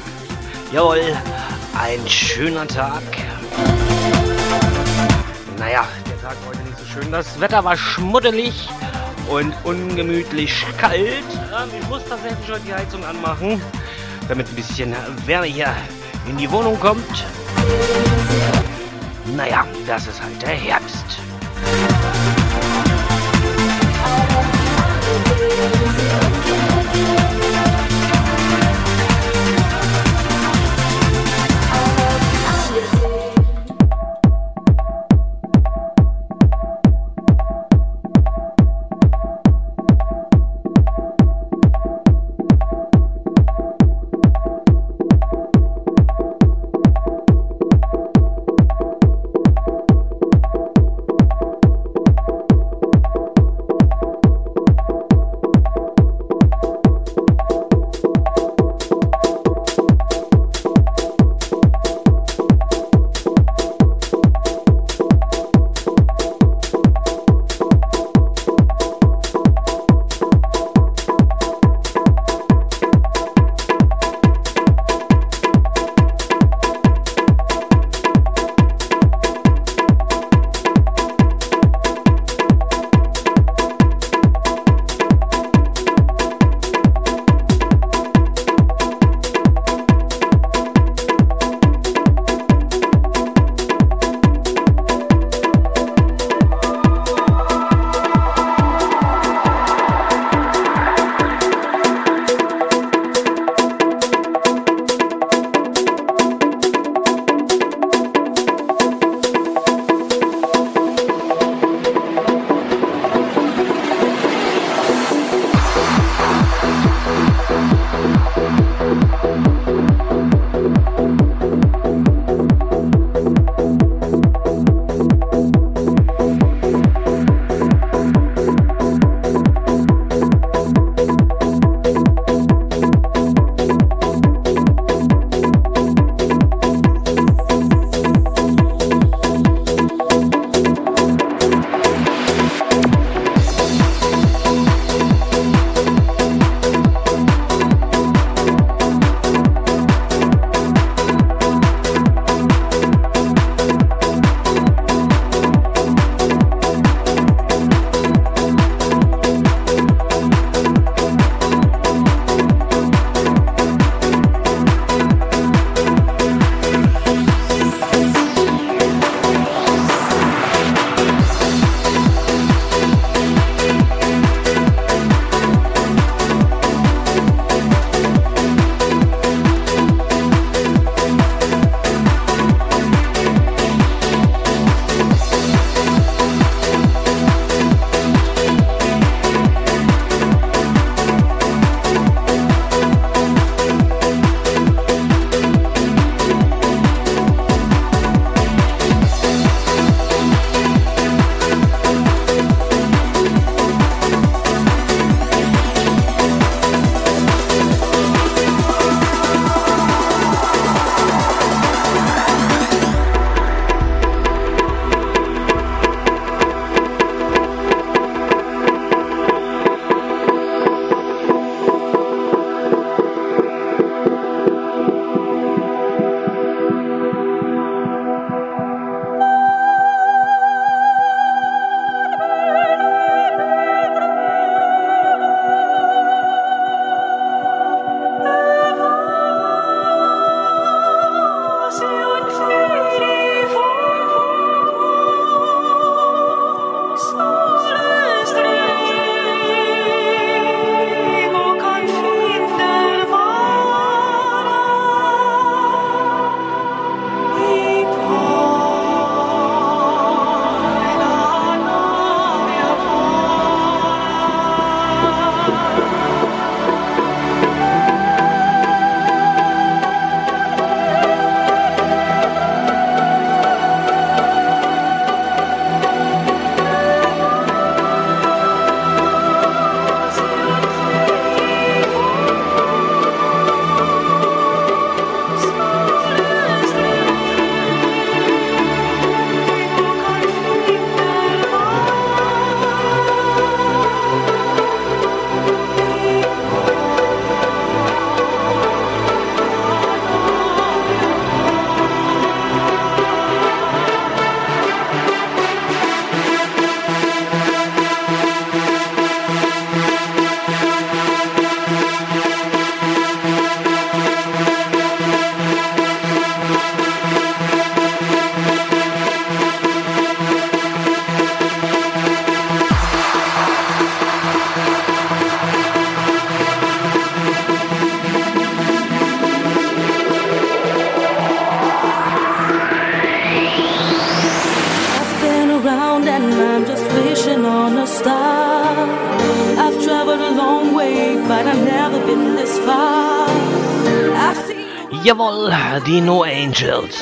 Jawohl, 0.71 1.01
ein 1.77 2.09
schöner 2.09 2.65
Tag. 2.65 3.03
Naja, 5.59 5.85
der 6.09 6.23
Tag 6.23 6.37
war 6.43 6.51
heute 6.51 6.61
nicht 6.61 6.79
so 6.79 6.85
schön. 6.85 7.11
Das 7.11 7.41
Wetter 7.41 7.65
war 7.65 7.77
schmuddelig 7.77 8.69
und 9.29 9.53
ungemütlich 9.65 10.65
kalt. 10.79 11.03
Ähm, 11.03 11.71
Ich 11.81 11.89
muss 11.89 12.05
tatsächlich 12.09 12.49
heute 12.49 12.61
die 12.61 12.73
Heizung 12.73 13.05
anmachen, 13.05 13.61
damit 14.29 14.49
ein 14.49 14.55
bisschen 14.55 14.95
Wärme 15.27 15.47
hier 15.47 15.75
in 16.29 16.37
die 16.37 16.49
Wohnung 16.53 16.79
kommt. 16.79 17.25
Naja, 19.35 19.67
das 19.89 20.07
ist 20.07 20.23
halt 20.23 20.41
der 20.41 20.51
Herbst. 20.51 21.00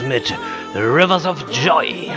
Mit 0.02 0.34
Rivers 0.74 1.24
of 1.24 1.44
Joy. 1.52 2.07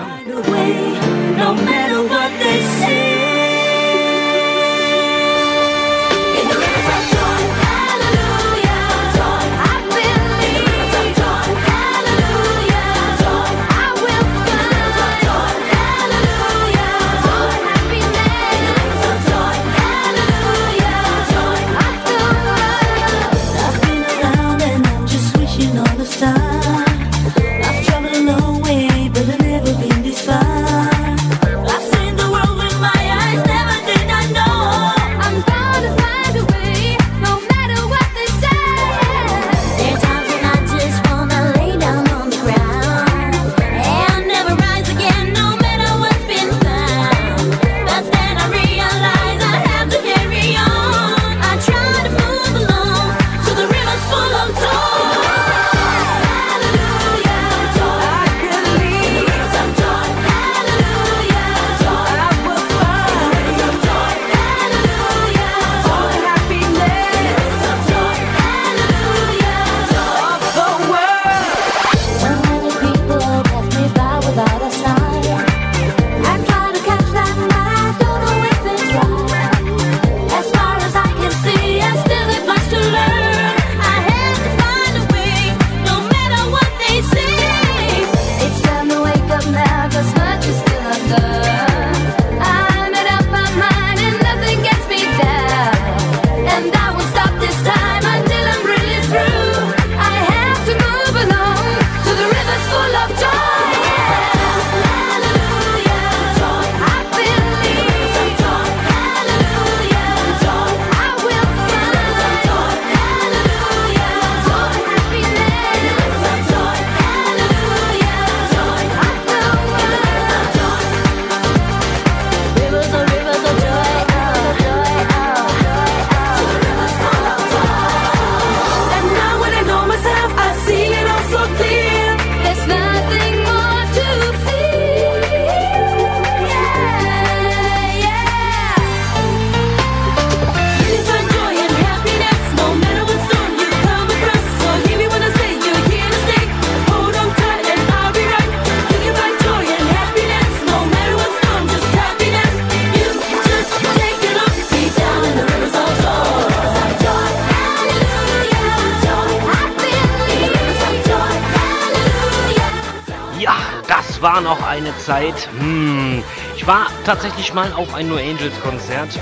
Tatsächlich 167.51 167.53
mal 167.53 167.73
auf 167.73 167.93
ein 167.93 168.07
No 168.07 168.15
Angels 168.15 168.59
Konzert. 168.61 169.19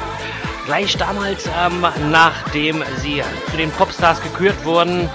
Gleich 0.66 0.96
damals, 0.98 1.46
ähm, 1.46 1.86
nachdem 2.12 2.84
sie 2.98 3.24
zu 3.50 3.58
den 3.58 3.72
Popstars 3.72 4.22
gekürt 4.22 4.64
wurden, 4.64 5.10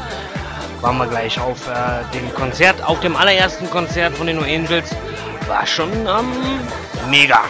waren 0.80 0.98
wir 0.98 1.06
gleich 1.06 1.38
auf 1.40 1.68
äh, 1.68 2.04
dem 2.12 2.32
Konzert, 2.34 2.82
auf 2.82 3.00
dem 3.00 3.16
allerersten 3.16 3.70
Konzert 3.70 4.16
von 4.16 4.26
den 4.26 4.36
No 4.36 4.42
Angels. 4.42 4.90
War 5.46 5.66
schon 5.66 5.90
ähm, 5.92 6.32
mega. 7.08 7.42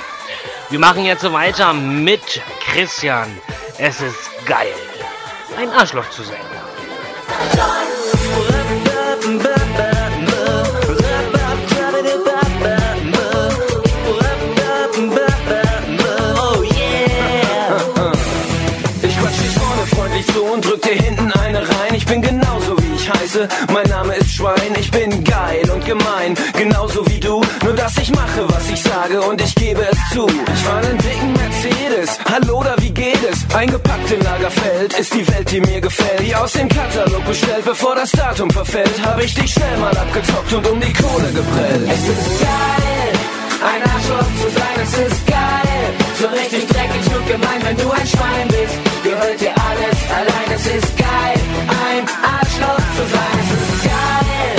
Wir 0.71 0.79
machen 0.79 1.05
jetzt 1.05 1.31
weiter 1.33 1.73
mit 1.73 2.41
Christian. 2.61 3.29
Es 3.79 4.01
ist 4.01 4.31
geil, 4.47 4.75
ein 5.59 5.71
Arschloch 5.71 6.09
zu 6.11 6.23
sein. 6.23 6.41
Mein 23.73 23.89
Name 23.89 24.15
ist 24.15 24.35
Schwein. 24.35 24.73
Ich 24.79 24.91
bin 24.91 25.25
geil 25.25 25.69
und 25.71 25.85
gemein, 25.85 26.35
genauso 26.57 27.07
wie 27.09 27.21
du. 27.21 27.43
Nur 27.65 27.75
dass 27.75 27.97
ich 27.99 28.11
mache, 28.11 28.49
was 28.49 28.69
ich 28.71 28.83
sage 28.83 29.21
und 29.23 29.41
ich 29.41 29.55
gebe 29.55 29.83
es 29.91 29.99
zu. 30.13 30.27
Ich 30.27 30.63
fahr 30.63 30.79
einen 30.79 30.99
dicken 30.99 31.33
Mercedes. 31.33 32.19
Hallo, 32.31 32.63
da 32.63 32.75
wie 32.79 32.91
geht 32.91 33.23
es? 33.31 33.55
Eingepackt 33.55 34.11
im 34.11 34.23
Lagerfeld 34.23 34.99
ist 34.99 35.15
die 35.15 35.27
Welt, 35.29 35.51
die 35.51 35.61
mir 35.61 35.81
gefällt. 35.81 36.21
Die 36.21 36.35
aus 36.35 36.53
dem 36.53 36.69
Katalog 36.69 37.25
bestellt, 37.27 37.65
bevor 37.65 37.95
das 37.95 38.11
Datum 38.11 38.51
verfällt. 38.51 38.95
Hab 39.05 39.23
ich 39.23 39.35
dich 39.35 39.53
schnell 39.53 39.77
mal 39.79 39.97
abgezockt 39.97 40.53
und 40.53 40.67
um 40.67 40.81
die 40.81 40.93
Kohle 40.93 41.31
geprellt. 41.33 41.89
Es 41.89 42.09
ist 42.09 42.41
geil, 42.41 43.13
ein 43.65 43.83
Arschloch 43.83 44.31
zu 44.41 44.49
sein, 44.59 44.77
es 44.83 45.13
ist 45.13 45.27
geil. 45.27 45.87
So 46.21 46.27
richtig 46.29 46.67
dreckig 46.69 47.17
und 47.17 47.27
gemein, 47.27 47.61
wenn 47.65 47.77
du 47.77 47.91
ein 47.91 48.07
Schwein 48.07 48.49
bist. 48.49 48.77
Gehört 49.03 49.41
dir 49.41 49.55
alles 49.69 49.99
allein, 50.11 50.51
es 50.55 50.67
ist 50.67 50.97
geil. 50.97 51.14
Arschloch 52.55 52.87
zu 52.97 53.05
sein, 53.15 53.37
es 53.43 53.51
ist 53.51 53.85
geil. 53.85 54.55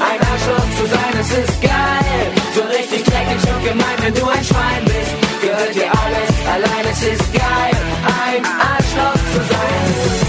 Ein 0.00 0.20
Arschloch 0.20 0.68
zu 0.76 0.86
sein, 0.86 1.14
es 1.18 1.30
ist 1.30 1.62
geil. 1.62 2.24
So 2.54 2.62
richtig 2.62 3.04
dreckig 3.04 3.42
und 3.54 3.64
gemein, 3.64 3.96
wenn 4.02 4.14
du 4.14 4.28
ein 4.28 4.44
Schwein 4.44 4.84
bist. 4.84 5.14
Gehört 5.40 5.74
dir 5.74 5.90
alles 5.90 6.32
allein, 6.46 6.84
es 6.92 7.02
ist 7.02 7.32
geil. 7.32 7.74
Ein 8.04 8.44
Arschloch 8.44 9.20
zu 9.32 9.54
sein. 9.54 10.28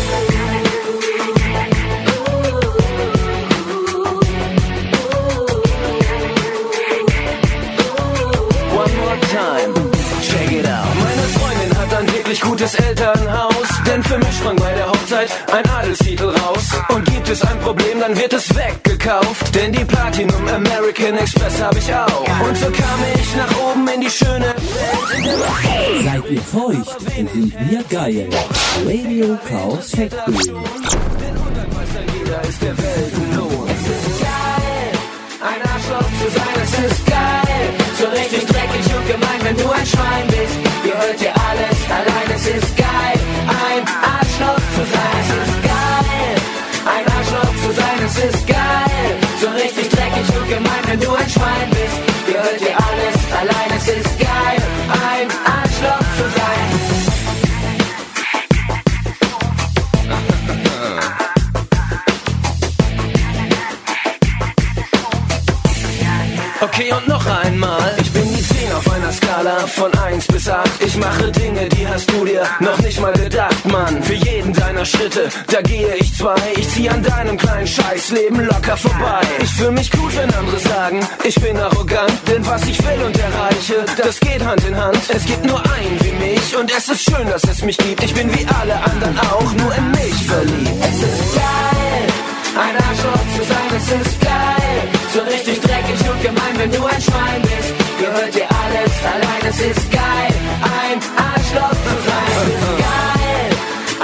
Gutes 12.59 12.75
Elternhaus. 12.75 13.67
Denn 13.85 14.03
für 14.03 14.17
mich 14.17 14.35
sprang 14.37 14.55
bei 14.57 14.73
der 14.73 14.87
Hochzeit 14.87 15.29
ein 15.53 15.69
Adelstitel 15.69 16.25
raus. 16.25 16.67
Und 16.89 17.08
gibt 17.29 17.43
es 17.43 17.47
ein 17.47 17.59
Problem, 17.59 17.99
dann 17.99 18.17
wird 18.17 18.33
es 18.33 18.49
weggekauft. 18.55 19.53
Denn 19.53 19.71
die 19.71 19.85
Platinum 19.85 20.47
American 20.47 21.15
Express 21.19 21.61
habe 21.61 21.77
ich 21.77 21.93
auch. 21.93 22.47
Und 22.47 22.57
so 22.57 22.65
kam 22.65 22.99
ich 23.13 23.35
nach 23.35 23.53
oben 23.69 23.87
in 23.87 24.01
die 24.01 24.09
schöne 24.09 24.45
Welt. 24.45 26.05
Seid 26.05 26.31
ihr 26.31 26.41
feucht, 26.41 26.99
sind 27.01 27.53
wir 27.69 27.83
geil. 27.83 28.29
Radio 28.83 29.37
Chaos 29.47 29.91
Factory. 29.91 30.37
Jeder 32.15 32.41
ist 32.49 32.61
der 32.63 32.77
Weltenlohn. 32.77 33.69
Es 33.75 33.85
ist 33.95 34.21
geil, 34.21 34.91
ein 35.41 35.61
Arschloch 35.69 36.09
zu 36.19 36.27
sein, 36.35 36.55
es 36.63 36.91
ist 36.91 37.05
geil. 37.05 37.65
So 37.99 38.07
richtig 38.07 38.45
dreckig 38.47 38.85
und 38.97 39.07
gemein, 39.07 39.39
wenn 39.43 39.57
du 39.57 39.69
ein 39.69 39.85
Schwein 39.85 40.28
einmal. 67.59 67.95
Ich 68.01 68.11
bin 68.11 68.23
die 68.33 68.41
10 68.41 68.71
auf 68.73 68.91
einer 68.91 69.11
Skala 69.11 69.57
von 69.67 69.93
1 69.93 70.27
bis 70.27 70.47
8. 70.47 70.83
Ich 70.85 70.95
mache 70.97 71.31
Dinge, 71.31 71.67
die 71.69 71.87
hast 71.87 72.09
du 72.11 72.25
dir 72.25 72.43
noch 72.59 72.77
nicht 72.79 72.99
mal 72.99 73.13
gedacht, 73.13 73.65
Mann. 73.65 74.01
Für 74.03 74.13
jeden 74.13 74.53
deiner 74.53 74.85
Schritte, 74.85 75.29
da 75.47 75.61
gehe 75.61 75.95
ich 75.95 76.13
zwei. 76.15 76.35
Ich 76.55 76.69
zieh 76.69 76.89
an 76.89 77.03
deinem 77.03 77.37
kleinen 77.37 77.67
Scheißleben 77.67 78.45
locker 78.45 78.77
vorbei. 78.77 79.21
Ich 79.43 79.51
fühle 79.51 79.71
mich 79.71 79.91
gut, 79.91 80.15
wenn 80.15 80.33
andere 80.33 80.59
sagen, 80.59 80.99
ich 81.23 81.35
bin 81.35 81.57
arrogant. 81.57 82.13
Denn 82.27 82.45
was 82.45 82.65
ich 82.65 82.79
will 82.79 83.01
und 83.05 83.17
erreiche, 83.17 83.85
das 83.97 84.19
geht 84.19 84.43
Hand 84.43 84.63
in 84.65 84.75
Hand. 84.75 84.99
Es 85.09 85.25
gibt 85.25 85.45
nur 85.45 85.59
einen 85.59 85.97
wie 86.01 86.25
mich 86.25 86.55
und 86.55 86.71
es 86.71 86.87
ist 86.89 87.03
schön, 87.03 87.27
dass 87.27 87.43
es 87.43 87.61
mich 87.63 87.77
gibt. 87.77 88.03
Ich 88.03 88.13
bin 88.13 88.31
wie 88.33 88.45
alle 88.59 88.75
anderen 88.75 89.17
auch, 89.19 89.53
nur 89.53 89.75
in 89.75 89.91
mich 89.91 90.19
verliebt. 90.27 90.81
Es 90.81 90.97
ist 90.97 91.35
geil, 91.35 92.07
ein 92.55 92.75
Arschloch 92.87 93.25
zu 93.35 93.43
sein, 93.51 93.69
es 93.77 94.07
ist 94.07 94.21
geil. 94.21 94.59
So 95.13 95.21
richtig 95.21 95.68
wenn 96.59 96.71
du 96.71 96.85
ein 96.85 97.01
Schwein 97.01 97.41
bist. 97.41 97.71
Gehört 97.99 98.35
dir 98.35 98.47
alles 98.63 98.93
allein, 99.13 99.43
es 99.49 99.59
ist 99.59 99.91
geil, 99.91 100.33
ein 100.83 100.99
Arschloch 101.27 101.77
zu 101.87 101.95
sein. 102.07 102.31
Es 102.35 102.51
ist 102.59 102.75
geil, 102.87 103.49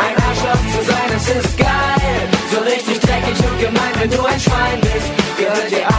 ein 0.06 0.16
Arschloch 0.28 0.64
zu 0.74 0.82
sein, 0.92 1.10
es 1.18 1.28
ist 1.40 1.58
geil. 1.58 2.18
So 2.52 2.60
richtig 2.62 3.00
dreckig 3.00 3.38
und 3.48 3.60
gemein, 3.60 3.94
wenn 4.00 4.10
du 4.10 4.26
ein 4.26 4.40
Schwein 4.40 4.80
bist. 4.82 5.10
Gehört 5.38 5.70
dir 5.70 5.86
alles 5.86 5.95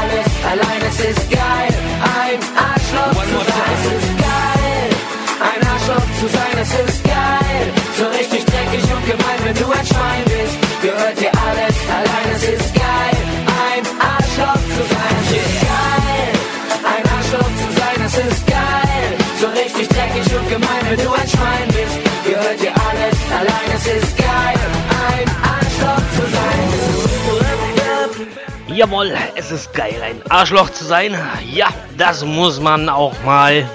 Jawohl, 28.76 29.14
es 29.34 29.50
ist 29.50 29.72
geil, 29.72 29.96
ein 30.02 30.20
Arschloch 30.28 30.68
zu 30.68 30.84
sein. 30.84 31.16
Ja, 31.50 31.68
das 31.96 32.24
muss 32.24 32.60
man 32.60 32.90
auch 32.90 33.14
mal. 33.24 33.68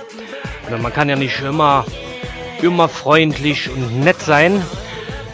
Man 0.69 0.93
kann 0.93 1.09
ja 1.09 1.15
nicht 1.15 1.41
immer, 1.41 1.85
immer 2.61 2.87
freundlich 2.87 3.67
und 3.69 4.01
nett 4.03 4.21
sein. 4.21 4.63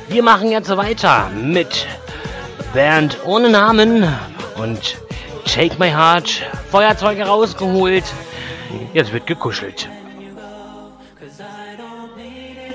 Wir 0.07 0.23
machen 0.23 0.51
jetzt 0.51 0.75
weiter 0.77 1.29
mit 1.35 1.85
Band 2.73 3.17
ohne 3.25 3.49
Namen 3.49 4.07
und 4.55 4.95
Take 5.45 5.75
My 5.79 5.89
Heart. 5.89 6.43
Feuerzeuge 6.71 7.25
rausgeholt. 7.25 8.05
Jetzt 8.93 9.11
wird 9.11 9.27
gekuschelt. 9.27 9.89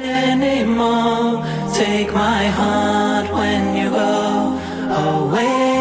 Anymore. 0.04 1.44
Take 1.74 2.12
my 2.12 2.44
heart 2.46 3.32
when 3.32 3.76
you 3.76 3.90
go 3.90 4.58
away. 4.90 5.71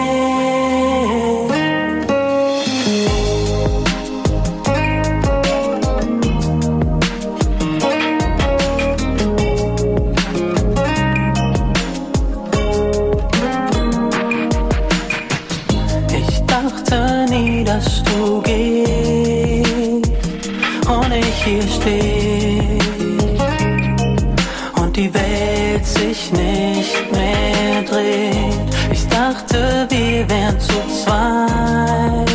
Nicht 26.32 27.12
mehr 27.12 27.82
dreht. 27.84 28.70
Ich 28.92 29.08
dachte, 29.08 29.88
wir 29.90 30.30
wären 30.30 30.60
zu 30.60 30.74
zweit, 31.04 32.30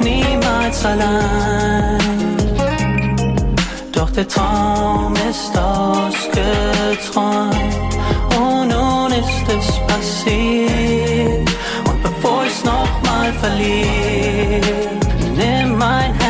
niemals 0.00 0.84
allein. 0.84 1.98
Doch 3.92 4.10
der 4.10 4.28
Traum 4.28 5.14
ist 5.30 5.56
ausgeträumt 5.58 6.54
und 8.38 8.68
nun 8.68 9.12
ist 9.12 9.46
es 9.48 9.66
passiert. 9.86 11.48
Und 11.88 12.02
bevor 12.02 12.44
ich's 12.46 12.64
nochmal 12.64 13.32
verliere, 13.40 14.88
nimm 15.36 15.76
mein 15.76 16.12
Herz 16.14 16.27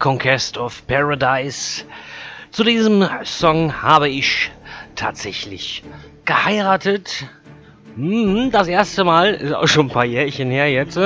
Conquest 0.00 0.56
of 0.56 0.86
Paradise. 0.86 1.84
Zu 2.50 2.64
diesem 2.64 3.06
Song 3.22 3.82
habe 3.82 4.08
ich 4.08 4.50
tatsächlich 4.96 5.84
geheiratet. 6.24 7.26
Hm, 7.94 8.50
das 8.50 8.66
erste 8.66 9.04
Mal, 9.04 9.34
ist 9.34 9.52
auch 9.52 9.68
schon 9.68 9.86
ein 9.86 9.92
paar 9.92 10.06
Jährchen 10.06 10.50
her 10.50 10.72
jetzt. 10.72 10.98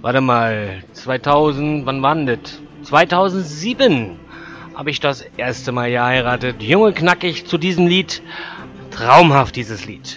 Warte 0.00 0.20
mal, 0.22 0.82
2000, 0.94 1.84
wann 1.84 2.02
war 2.02 2.16
das? 2.16 2.58
2007 2.84 4.18
habe 4.74 4.90
ich 4.90 4.98
das 5.00 5.20
erste 5.36 5.72
Mal 5.72 5.90
geheiratet. 5.90 6.62
Junge 6.62 6.94
knackig 6.94 7.46
zu 7.46 7.58
diesem 7.58 7.86
Lied. 7.86 8.22
Traumhaft 8.90 9.56
dieses 9.56 9.84
Lied. 9.84 10.15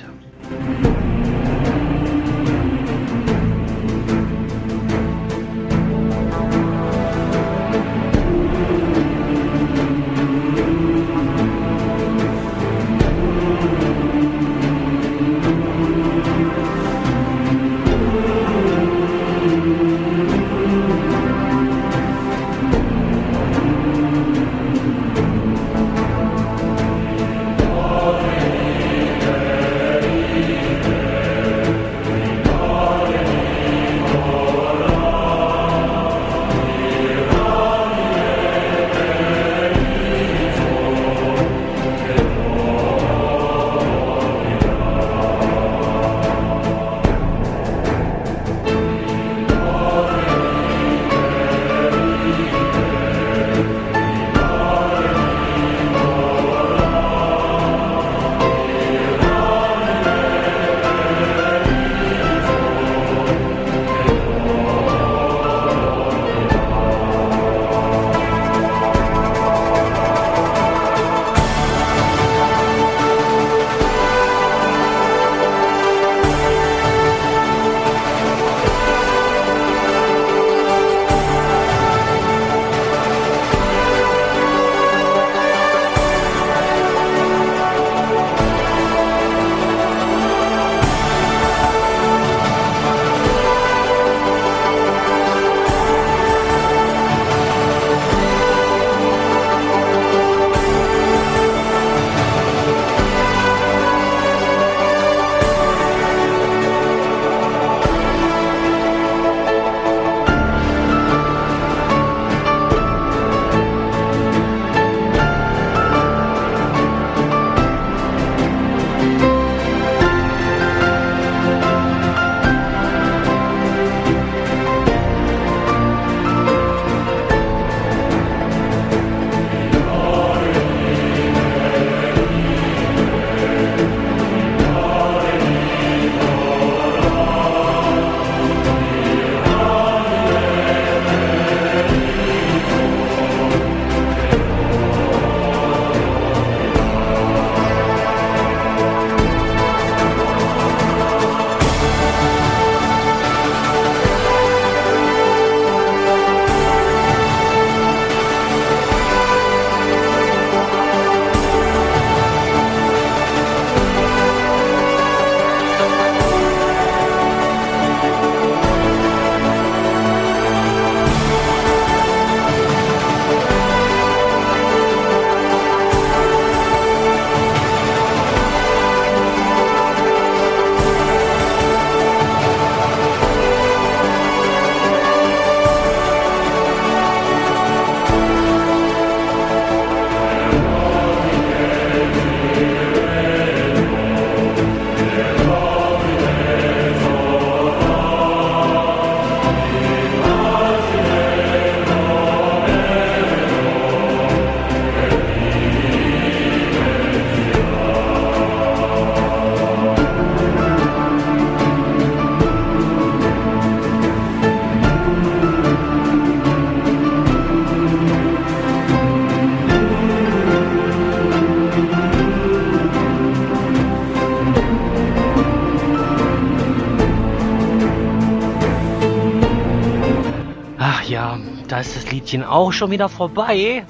Liedchen 232.20 232.44
auch 232.44 232.74
schon 232.74 232.92
wieder 232.92 233.08
vorbei. 233.08 233.86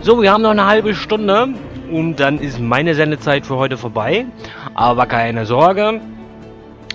So, 0.00 0.22
wir 0.22 0.32
haben 0.32 0.40
noch 0.40 0.52
eine 0.52 0.64
halbe 0.64 0.94
Stunde 0.94 1.48
und 1.92 2.16
dann 2.16 2.38
ist 2.38 2.58
meine 2.58 2.94
Sendezeit 2.94 3.44
für 3.44 3.56
heute 3.56 3.76
vorbei. 3.76 4.24
Aber 4.74 5.04
keine 5.04 5.44
Sorge. 5.44 6.00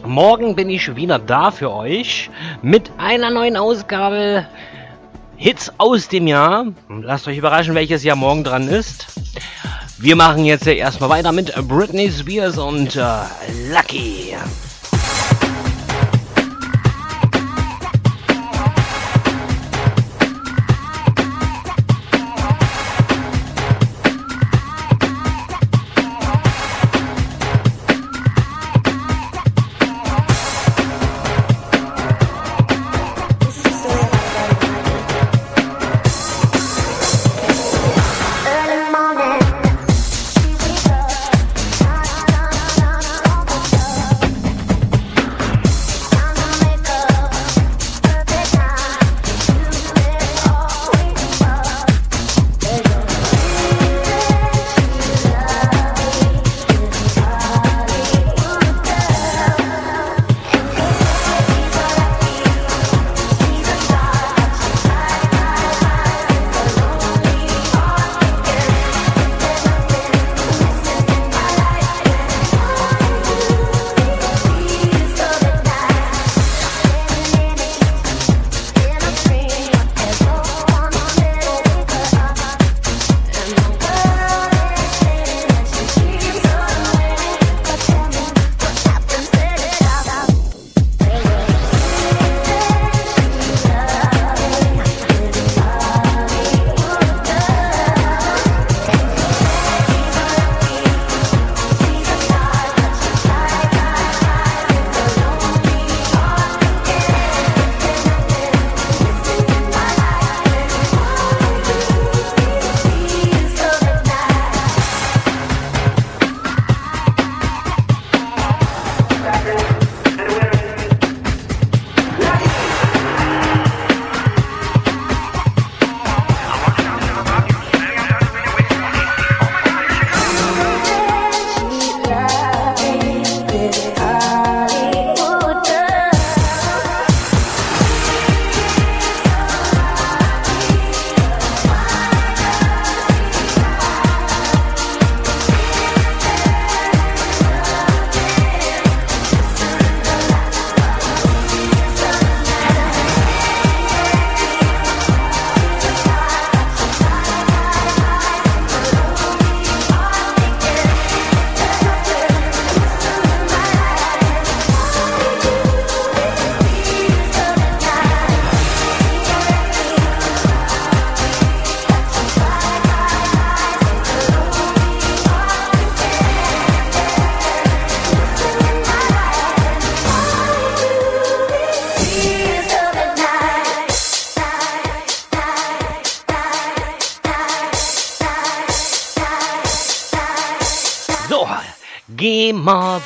Morgen 0.03 0.55
bin 0.55 0.67
ich 0.71 0.95
wieder 0.95 1.19
da 1.19 1.51
für 1.51 1.71
euch 1.71 2.31
mit 2.63 2.89
einer 2.97 3.29
neuen 3.29 3.55
Ausgabe 3.55 4.47
Hits 5.35 5.71
aus 5.77 6.07
dem 6.07 6.25
Jahr. 6.25 6.65
Lasst 6.89 7.27
euch 7.27 7.37
überraschen, 7.37 7.75
welches 7.75 8.03
Jahr 8.03 8.15
morgen 8.15 8.43
dran 8.43 8.67
ist. 8.67 9.05
Wir 9.99 10.15
machen 10.15 10.43
jetzt 10.43 10.65
erstmal 10.65 11.11
weiter 11.11 11.31
mit 11.31 11.53
Britney 11.67 12.09
Spears 12.11 12.57
und 12.57 12.95
äh, 12.95 13.01
Lucky. 13.71 14.33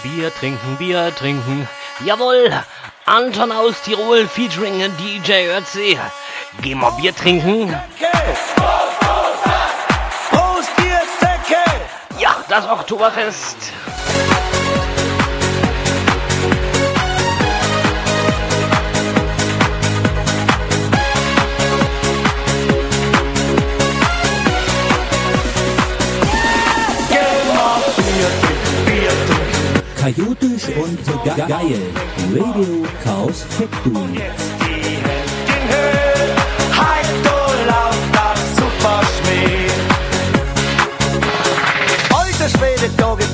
Bier 0.04 0.34
trinken, 0.36 0.76
Bier 0.78 1.16
trinken. 1.16 1.66
Jawohl, 2.04 2.52
Anton 3.06 3.54
aus 3.54 3.82
Tirol 3.84 4.28
featuring 4.28 4.82
DJ 4.98 5.48
Ötzi. 5.48 5.98
Geh 6.62 6.76
mal 6.76 6.92
Bier 6.92 7.16
trinken. 7.16 7.74
Ja, 12.20 12.36
das 12.50 12.68
Oktoberfest. 12.68 13.63
Ge 31.24 31.46
geil. 31.48 31.82
Radio 32.36 32.84
Chaos 33.04 33.46
Factory. 33.50 34.22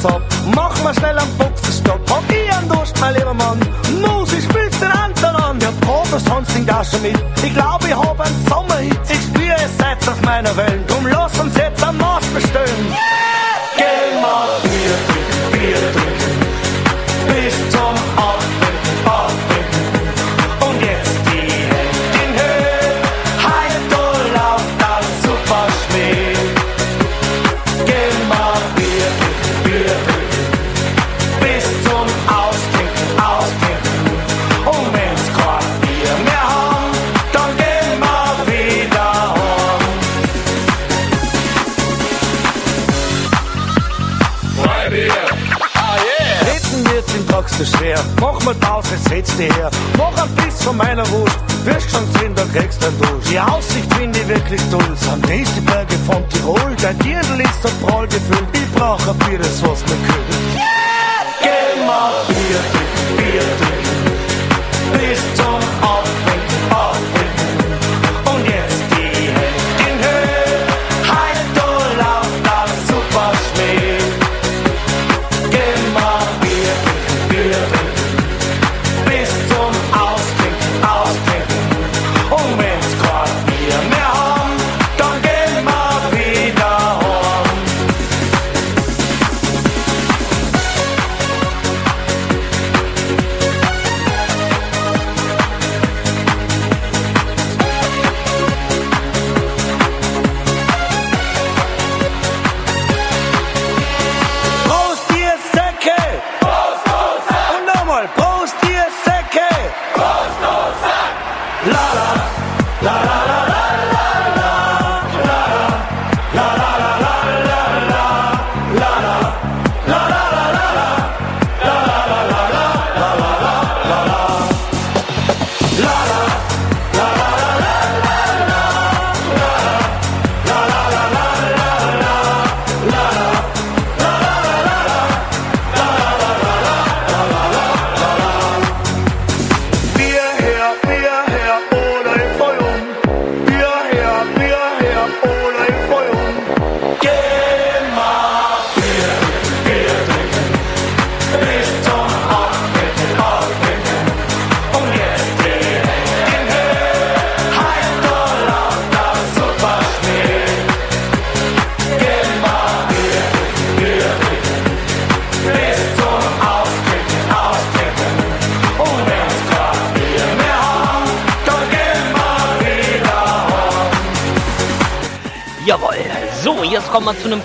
Ab. 0.02 0.22
Mach 0.56 0.82
mal 0.82 0.94
schnell 0.94 1.18
am 1.18 1.28
Boxenstopp. 1.38 2.00
Hab 2.10 2.24
ich 2.32 2.54
einen 2.54 2.70
Durst, 2.70 2.98
mein 3.02 3.16
lieber 3.16 3.34
Mann. 3.34 3.60
Musik 4.00 4.44
spielst 4.44 4.82
den 4.82 4.92
Anton 4.92 5.36
an. 5.36 5.60
Ja, 5.60 5.72
Probe, 5.82 6.18
sonst 6.20 6.52
auch 6.72 6.86
schon 6.86 7.02
mit. 7.02 7.20
Ich 7.44 7.54
glaube, 7.54 7.86
ich 7.86 7.94
hab 7.94 8.18
einen 8.18 8.46
Sommerhit. 8.48 8.98
Ich 9.10 9.22
spüre, 9.22 9.56
es 9.58 9.78
seid 9.78 9.98
auf 10.08 10.22
meiner 10.22 10.56
Welt. 10.56 10.90
Drum 10.90 11.06
lass 11.06 11.38
uns 11.38 11.54
jetzt 11.58 11.84
am 11.84 11.98
Maß 11.98 12.26
bestellen. 12.28 12.96
Geh 13.76 14.22
mal 14.22 14.48
Bier 14.64 14.96
trinken, 15.08 15.52
Bier 15.52 15.92
trinken. 15.92 16.39
Bis 17.28 17.56
zum 17.70 17.96
Abwinken, 18.16 18.59
Pause, 48.90 48.98
setz 49.10 49.38
dich 49.38 49.56
her. 49.56 49.70
Mach 49.98 50.16
ein 50.22 50.30
Biss 50.36 50.64
von 50.64 50.78
meiner 50.78 51.10
Wurst. 51.12 51.38
Wirst 51.66 51.92
schon 51.92 52.06
sehen, 52.14 52.34
da 52.36 52.44
kriegst 52.54 52.82
du 52.82 52.88
einen 52.88 52.98
Dusch. 53.00 53.30
Die 53.30 53.40
Aussicht 53.40 53.94
finde 53.94 54.20
ich 54.20 54.28
wirklich 54.28 54.62
toll. 54.72 54.96
Sind 54.96 55.30
dies 55.30 55.54
die 55.56 55.62
Berge 55.62 55.96
von 56.08 56.28
Tirol. 56.30 56.76
Dein 56.82 56.98
Dirndl 57.00 57.42
ist 57.42 57.62
so 57.62 57.70
prall 57.86 58.08
gefüllt. 58.08 58.48
Ich 58.54 58.72
brauch 58.74 59.00
ein 59.08 59.18
Bier, 59.20 59.38
das 59.40 59.62
was 59.62 59.82
mir 59.82 60.00
kühlt. 60.08 60.30
Geh 61.42 61.86
mal 61.86 62.12
Bier 62.28 62.62
Bier 63.18 63.42
trinken. 63.60 64.00
Bis 64.94 65.22
zum 65.36 65.62
Abwinken, 65.82 66.49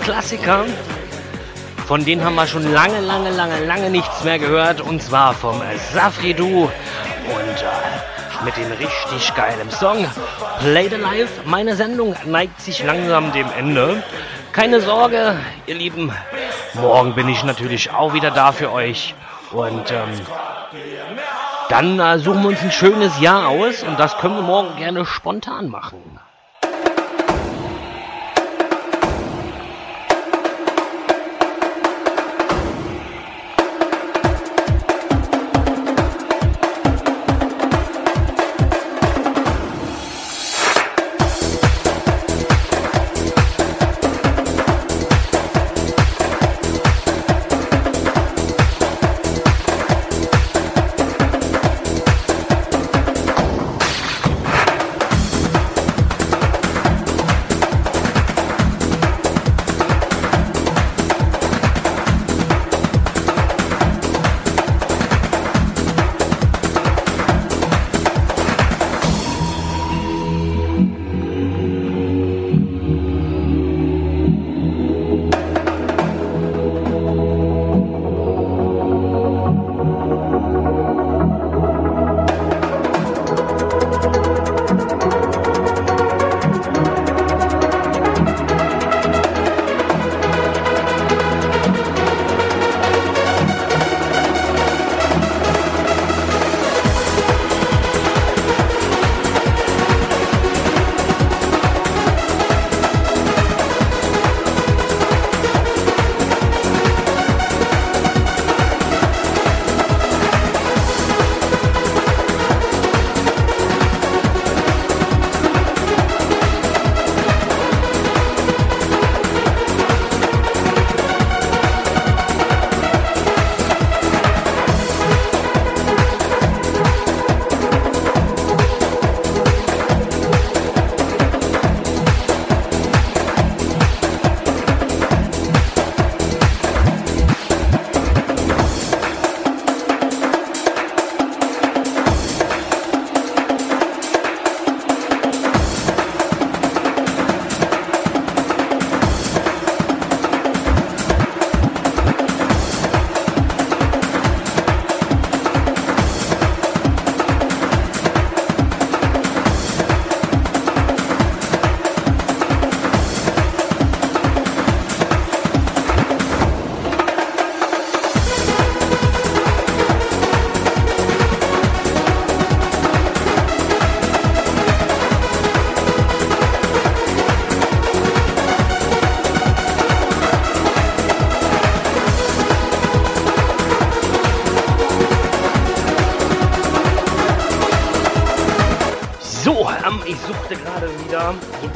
Klassiker. 0.05 0.65
Von 1.87 2.05
denen 2.05 2.23
haben 2.23 2.35
wir 2.35 2.45
schon 2.45 2.71
lange, 2.71 2.99
lange, 2.99 3.31
lange, 3.31 3.65
lange 3.65 3.89
nichts 3.89 4.23
mehr 4.23 4.37
gehört. 4.37 4.79
Und 4.79 5.01
zwar 5.01 5.33
vom 5.33 5.59
Safridu. 5.93 6.65
Und 6.65 6.69
äh, 6.69 8.45
mit 8.45 8.55
dem 8.55 8.71
richtig 8.73 9.33
geilen 9.33 9.71
Song 9.71 10.05
Play 10.59 10.89
the 10.89 10.97
Life. 10.97 11.41
Meine 11.45 11.75
Sendung 11.75 12.15
neigt 12.23 12.61
sich 12.61 12.83
langsam 12.83 13.31
dem 13.31 13.47
Ende. 13.57 14.03
Keine 14.51 14.79
Sorge, 14.79 15.37
ihr 15.65 15.75
Lieben. 15.75 16.11
Morgen 16.75 17.15
bin 17.15 17.27
ich 17.27 17.43
natürlich 17.43 17.89
auch 17.89 18.13
wieder 18.13 18.29
da 18.29 18.51
für 18.51 18.71
euch. 18.71 19.15
Und 19.51 19.89
ähm, 19.89 20.21
dann 21.69 21.99
äh, 21.99 22.19
suchen 22.19 22.43
wir 22.43 22.49
uns 22.49 22.61
ein 22.61 22.71
schönes 22.71 23.19
Jahr 23.19 23.47
aus. 23.47 23.81
Und 23.81 23.99
das 23.99 24.15
können 24.19 24.35
wir 24.35 24.43
morgen 24.43 24.75
gerne 24.77 25.03
spontan 25.03 25.67
machen. 25.69 26.19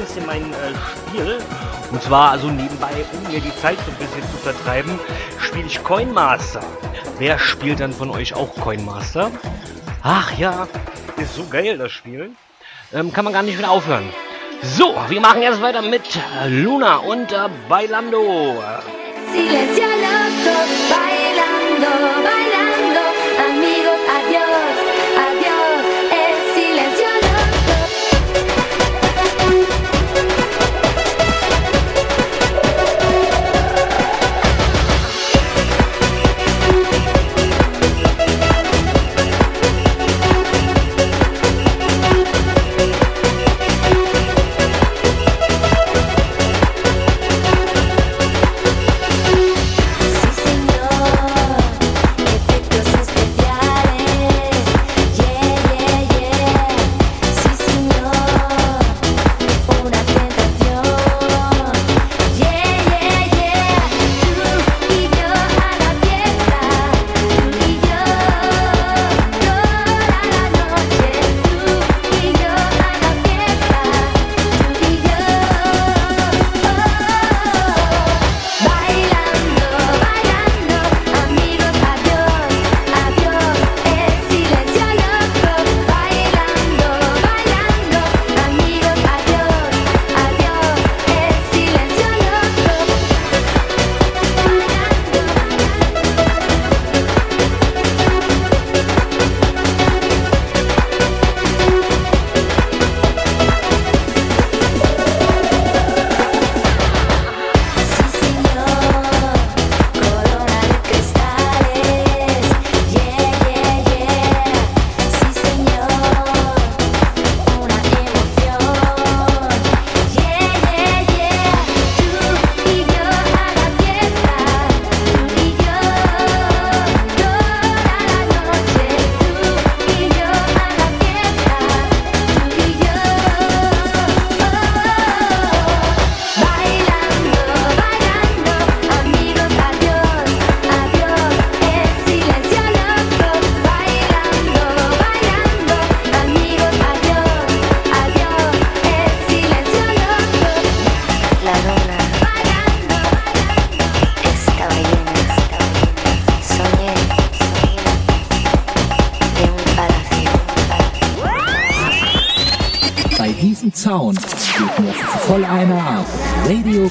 Bisschen 0.09 0.25
mein 0.25 0.41
äh, 0.53 0.73
Spiel. 1.09 1.37
Und 1.91 2.01
zwar 2.01 2.31
also 2.31 2.47
nebenbei, 2.47 2.91
um 3.13 3.31
mir 3.31 3.39
die 3.39 3.55
Zeit 3.57 3.77
so 3.85 3.91
ein 3.91 3.97
bisschen 3.97 4.23
zu 4.31 4.37
vertreiben, 4.37 4.99
spiele 5.39 5.67
ich 5.67 5.83
Coin 5.83 6.11
Master. 6.11 6.61
Wer 7.19 7.37
spielt 7.37 7.79
dann 7.79 7.93
von 7.93 8.09
euch 8.09 8.33
auch 8.33 8.53
Coin 8.55 8.83
Master? 8.83 9.31
Ach 10.01 10.35
ja, 10.37 10.67
ist 11.17 11.35
so 11.35 11.45
geil 11.45 11.77
das 11.77 11.91
Spiel. 11.91 12.31
Ähm, 12.91 13.13
kann 13.13 13.23
man 13.23 13.33
gar 13.33 13.43
nicht 13.43 13.57
wieder 13.57 13.69
aufhören. 13.69 14.09
So, 14.61 14.95
wir 15.07 15.21
machen 15.21 15.41
jetzt 15.41 15.61
weiter 15.61 15.81
mit 15.81 16.01
äh, 16.15 16.47
Luna 16.47 16.97
und 16.97 17.31
äh, 17.31 17.47
Bailando. 17.67 18.63
Silencio 19.31 19.83
loco, 19.85 20.78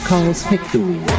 calls 0.09 0.43
victory. 0.45 1.18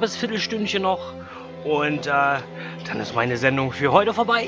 Knappes 0.00 0.16
Viertelstündchen 0.16 0.82
noch. 0.82 1.12
Und 1.62 2.06
äh, 2.06 2.10
dann 2.86 3.00
ist 3.02 3.14
meine 3.14 3.36
Sendung 3.36 3.70
für 3.70 3.92
heute 3.92 4.14
vorbei. 4.14 4.46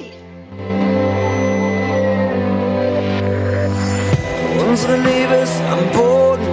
Unsere 4.66 4.96
Liebe 4.96 5.34
ist 5.42 5.60
am 5.70 5.90
Boden, 5.92 6.46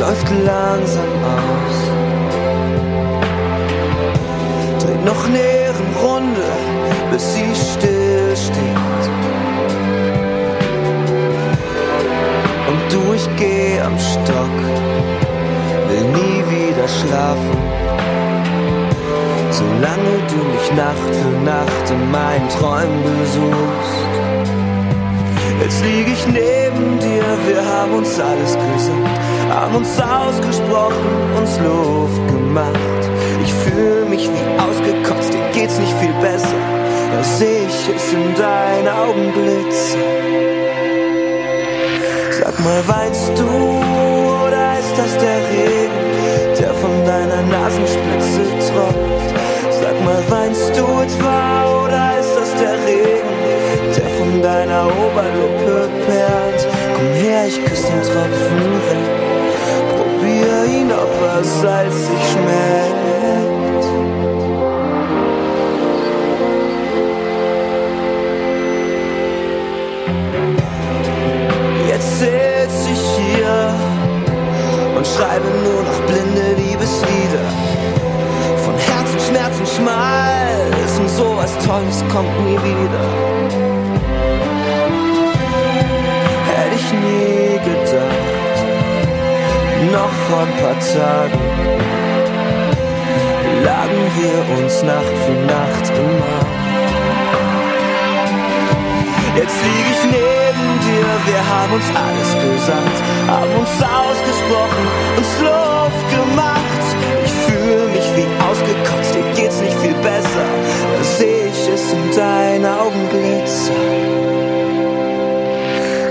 läuft 0.00 0.30
langsam 0.46 1.04
aus. 1.24 1.76
Dreht 4.82 5.04
noch 5.04 5.26
eine 5.26 5.38
Ehrenrunde, 5.38 6.48
bis 7.12 7.34
sie 7.34 7.54
still 7.54 8.34
steht. 8.34 9.10
Und 12.66 12.92
du, 12.92 13.12
ich 13.12 13.28
geh 13.36 13.78
am 13.80 13.98
Stock, 13.98 14.56
will 15.88 16.04
nie 16.12 16.42
wieder 16.50 16.88
schlafen. 16.88 17.75
Solange 19.76 20.16
du 20.30 20.36
mich 20.36 20.72
Nacht 20.72 21.14
für 21.14 21.44
Nacht 21.44 21.90
in 21.90 22.10
meinen 22.10 22.48
Träumen 22.48 23.02
besuchst. 23.20 24.06
Jetzt 25.60 25.84
lieg 25.84 26.08
ich 26.08 26.26
neben 26.28 26.98
dir, 26.98 27.24
wir 27.46 27.62
haben 27.62 27.92
uns 27.92 28.18
alles 28.18 28.54
gesagt, 28.54 29.20
haben 29.50 29.74
uns 29.74 30.00
ausgesprochen, 30.00 31.10
uns 31.36 31.58
Luft 31.58 32.26
gemacht. 32.28 33.02
Ich 33.44 33.52
fühl 33.52 34.06
mich 34.08 34.30
wie 34.30 34.60
ausgekotzt, 34.60 35.34
dir 35.34 35.44
geht's 35.52 35.78
nicht 35.78 35.92
viel 35.98 36.14
besser, 36.22 36.56
da 37.12 37.22
seh 37.22 37.66
ich 37.66 37.94
es 37.94 38.12
in 38.14 38.34
deinen 38.34 38.88
Augen 38.88 39.32
blitzen. 39.32 40.00
Sag 42.30 42.58
mal, 42.60 42.82
weinst 42.86 43.32
du 43.36 43.48
oder 44.46 44.78
ist 44.78 44.96
das 44.96 45.18
der 45.18 45.38
Regen, 45.50 46.56
der 46.60 46.72
von 46.74 47.04
deiner 47.04 47.42
Nasenspitze 47.42 48.72
tropft? 48.72 49.45
Manchmal 50.06 50.30
weinst 50.30 50.76
du, 50.76 50.84
es 51.04 51.20
war 51.20 51.84
oder 51.84 52.20
ist 52.20 52.36
das 52.36 52.54
der 52.54 52.74
Regen, 52.86 53.26
der 53.96 54.08
von 54.10 54.40
deiner 54.40 54.86
Oberlippe 54.86 55.88
perlt. 56.06 56.68
Komm 56.94 57.12
her, 57.14 57.46
ich 57.48 57.64
küsse 57.64 57.88
den 57.88 58.02
Tropfen 58.02 58.60
weg. 58.86 59.08
Probier 59.96 60.78
ihn, 60.78 60.92
ob 60.92 61.10
er 61.26 61.42
salzig 61.42 62.20
schmeckt. 62.30 63.84
Jetzt 71.88 72.18
sitz 72.20 72.86
ich 72.92 73.04
hier 73.18 73.74
und 74.96 75.04
schreibe 75.04 75.48
nur 75.64 75.82
noch 75.82 76.00
blinde 76.06 76.54
Liebeslieder 76.62 77.85
Schmerzen, 79.66 80.76
Schmalz 80.86 80.98
und 80.98 81.08
sowas 81.10 81.52
Tolles 81.66 82.04
kommt 82.12 82.44
nie 82.44 82.56
wieder. 82.56 83.06
Hätte 86.46 86.76
ich 86.76 86.92
nie 86.92 87.58
gedacht, 87.64 88.56
noch 89.92 90.14
vor 90.28 90.40
ein 90.42 90.54
paar 90.62 90.78
Tagen 90.78 91.40
lagen 93.64 94.02
wir 94.16 94.64
uns 94.64 94.82
Nacht 94.82 95.16
für 95.24 95.38
Nacht 95.46 95.86
im 95.96 96.22
Arm. 96.36 96.56
Jetzt 99.36 99.56
lieg 99.64 99.86
ich 99.90 100.02
neben 100.04 100.66
dir, 100.86 101.08
wir 101.26 101.42
haben 101.52 101.72
uns 101.74 101.88
alles 102.04 102.30
gesagt, 102.44 102.96
haben 103.28 103.52
uns 103.60 103.74
ausgesprochen, 103.82 104.84
uns 105.18 105.32
Luft 105.40 106.06
gemacht. 106.10 106.75
Wie 108.16 108.26
ausgekotzt, 108.48 109.14
dir 109.14 109.24
geht's 109.34 109.60
nicht 109.60 109.78
viel 109.80 109.94
besser, 109.94 110.46
da 110.96 111.04
seh 111.18 111.48
ich 111.48 111.68
es 111.68 111.92
in 111.92 112.16
deinen 112.16 112.64
Augen 112.64 113.08
glitzern. 113.10 114.36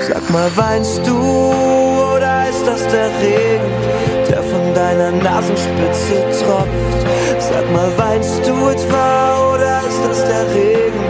Sag 0.07 0.29
mal, 0.29 0.51
weinst 0.55 1.01
du 1.07 1.17
oder 1.17 2.47
ist 2.47 2.63
das 2.67 2.87
der 2.89 3.09
Regen, 3.23 3.73
der 4.29 4.43
von 4.43 4.73
deiner 4.75 5.11
Nasenspitze 5.13 6.45
tropft? 6.45 6.99
Sag 7.39 7.71
mal, 7.73 7.91
weinst 7.97 8.45
du 8.45 8.53
etwa 8.69 9.53
oder 9.55 9.79
ist 9.89 10.01
das 10.07 10.23
der 10.25 10.45
Regen, 10.53 11.05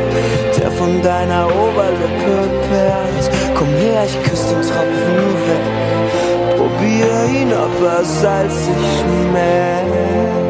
der 0.57 0.71
von 0.71 1.01
deiner 1.01 1.47
Oberlippe 1.47 2.49
perlt? 2.69 3.31
Komm 3.53 3.67
her, 3.67 4.05
ich 4.05 4.23
küss 4.23 4.47
den 4.47 4.61
Tropfen 4.61 5.17
weg, 5.45 5.65
probier 6.57 7.41
ihn, 7.41 7.51
ob 7.51 7.83
er 7.85 8.05
salzig 8.05 8.81
schmeckt. 9.01 10.44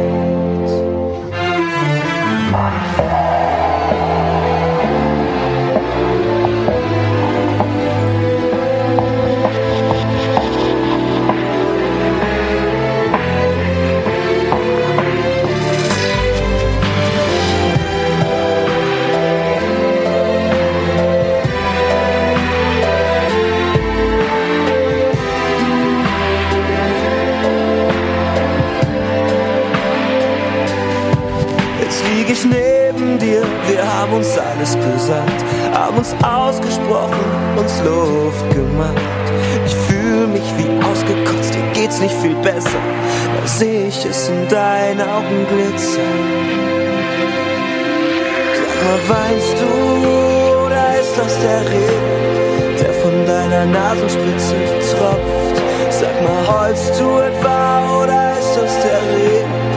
Gesagt, 35.06 35.46
haben 35.74 35.98
uns 35.98 36.16
ausgesprochen, 36.24 37.26
uns 37.58 37.80
Luft 37.84 38.50
gemacht. 38.50 38.96
Ich 39.66 39.76
fühle 39.76 40.28
mich 40.28 40.44
wie 40.58 40.70
ausgekotzt, 40.84 41.54
dir 41.54 41.62
geht's 41.74 42.00
nicht 42.00 42.16
viel 42.16 42.36
besser, 42.36 42.80
da 43.40 43.48
seh 43.48 43.88
ich 43.88 44.06
es 44.06 44.30
in 44.30 44.48
deinen 44.48 45.02
Augen 45.02 45.46
glitzern. 45.48 46.02
Sag 48.58 48.72
mal, 48.84 49.00
weinst 49.10 49.56
du 49.62 50.66
oder 50.66 51.00
ist 51.00 51.18
das 51.18 51.40
der 51.40 51.62
Regen, 51.70 52.78
der 52.80 52.94
von 52.94 53.26
deiner 53.28 53.66
Nasenspitze 53.66 54.56
tropft? 54.92 55.62
Sag 55.92 56.16
mal, 56.24 56.68
heulst 56.68 57.00
du 57.00 57.20
etwa 57.20 58.02
oder 58.02 58.34
ist 58.40 58.56
das 58.58 58.74
der 58.82 59.02
Regen? 59.16 59.75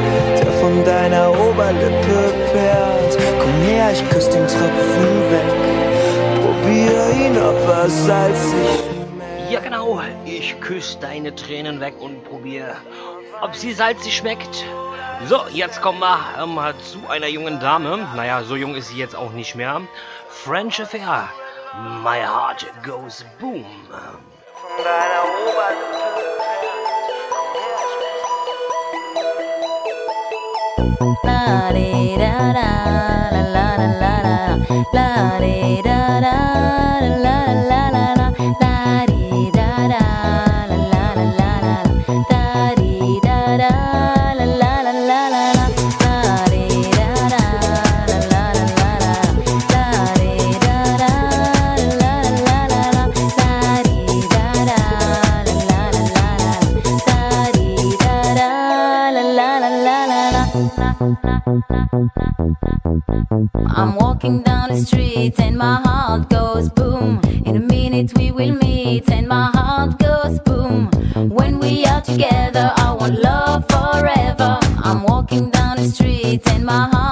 Von 0.61 0.85
deiner 0.85 1.31
Oberlippe 1.31 2.33
perlt. 2.53 3.19
Komm 3.41 3.63
her, 3.63 3.93
ich 3.93 4.09
küss 4.11 4.29
den 4.29 4.47
Tropfen 4.47 5.31
weg. 5.31 6.43
Probier 6.43 7.27
ihn, 7.27 7.37
ob 7.37 7.69
er 7.69 7.89
salzig 7.89 8.81
Ja, 9.51 9.61
genau. 9.61 10.01
Ich 10.25 10.61
küsse 10.61 10.99
deine 11.01 11.35
Tränen 11.35 11.81
weg 11.81 11.95
und 12.01 12.25
probiere, 12.25 12.77
ob 13.41 13.55
sie 13.55 13.73
salzig 13.73 14.17
schmeckt. 14.17 14.65
So, 15.27 15.41
jetzt 15.51 15.81
kommen 15.83 16.01
wir 16.01 16.19
ähm, 16.41 16.59
zu 16.85 17.09
einer 17.09 17.29
jungen 17.29 17.59
Dame. 17.61 18.07
Naja, 18.15 18.43
so 18.45 18.55
jung 18.57 18.75
ist 18.75 18.89
sie 18.89 18.99
jetzt 18.99 19.17
auch 19.17 19.33
nicht 19.33 19.55
mehr. 19.55 19.81
French 20.29 20.81
Affair. 20.81 21.29
My 22.03 22.21
heart 22.21 22.67
goes 22.85 23.25
boom. 23.41 23.65
von 24.79 24.85
deiner 24.85 25.23
Oberlippe 25.47 25.88
La 31.25 31.71
di 31.73 32.15
da 32.17 32.53
da 32.53 33.29
la 33.33 33.43
la 33.55 33.77
la 33.77 33.91
la 34.01 34.15
la 34.23 34.59
la 34.93 35.39
di 35.41 35.81
da 35.83 36.21
da 36.21 36.39
la 37.01 37.23
la 37.25 37.37
la 37.71 38.15
la 38.17 38.48
street 64.79 65.39
and 65.41 65.57
my 65.57 65.81
heart 65.85 66.29
goes 66.29 66.69
boom. 66.69 67.21
In 67.45 67.57
a 67.57 67.61
minute 67.61 68.17
we 68.17 68.31
will 68.31 68.55
meet 68.55 69.11
and 69.11 69.27
my 69.27 69.51
heart 69.55 69.99
goes 69.99 70.39
boom. 70.41 70.91
When 71.29 71.59
we 71.59 71.85
are 71.85 72.01
together, 72.01 72.73
I 72.77 72.93
want 72.93 73.19
love 73.21 73.65
forever. 73.69 74.59
I'm 74.85 75.03
walking 75.03 75.51
down 75.51 75.77
the 75.77 75.89
street 75.89 76.43
and 76.49 76.65
my 76.65 76.89
heart 76.89 77.08